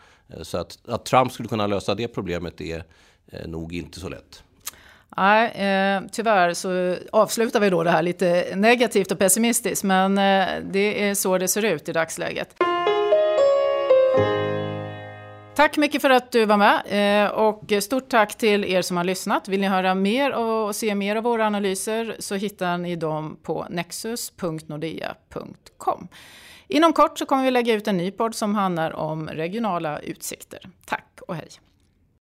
Så 0.42 0.58
att, 0.58 0.78
att 0.88 1.04
Trump 1.04 1.32
skulle 1.32 1.48
kunna 1.48 1.66
lösa 1.66 1.94
det 1.94 2.08
problemet 2.08 2.60
är 2.60 2.84
nog 3.46 3.74
inte 3.74 4.00
så 4.00 4.08
lätt. 4.08 4.42
Nej, 5.16 5.50
eh, 5.50 6.02
tyvärr 6.12 6.54
så 6.54 6.96
avslutar 7.12 7.60
vi 7.60 7.70
då 7.70 7.82
det 7.82 7.90
här 7.90 8.02
lite 8.02 8.56
negativt 8.56 9.12
och 9.12 9.18
pessimistiskt, 9.18 9.84
men 9.84 10.18
eh, 10.18 10.64
det 10.72 11.08
är 11.08 11.14
så 11.14 11.38
det 11.38 11.48
ser 11.48 11.64
ut 11.64 11.88
i 11.88 11.92
dagsläget. 11.92 12.54
Tack 15.56 15.76
mycket 15.76 16.02
för 16.02 16.10
att 16.10 16.32
du 16.32 16.44
var 16.44 16.56
med 16.56 17.24
eh, 17.24 17.30
och 17.30 17.72
stort 17.80 18.08
tack 18.08 18.38
till 18.38 18.64
er 18.64 18.82
som 18.82 18.96
har 18.96 19.04
lyssnat. 19.04 19.48
Vill 19.48 19.60
ni 19.60 19.66
höra 19.66 19.94
mer 19.94 20.32
och 20.32 20.76
se 20.76 20.94
mer 20.94 21.16
av 21.16 21.22
våra 21.22 21.46
analyser 21.46 22.16
så 22.18 22.34
hittar 22.34 22.78
ni 22.78 22.96
dem 22.96 23.38
på 23.42 23.66
nexus.nordea.com. 23.70 26.08
Inom 26.68 26.92
kort 26.92 27.18
så 27.18 27.26
kommer 27.26 27.44
vi 27.44 27.50
lägga 27.50 27.74
ut 27.74 27.88
en 27.88 27.96
ny 27.96 28.10
podd 28.10 28.34
som 28.34 28.54
handlar 28.54 28.92
om 28.92 29.28
regionala 29.28 29.98
utsikter. 29.98 30.68
Tack 30.84 31.18
och 31.28 31.34
hej! 31.34 31.48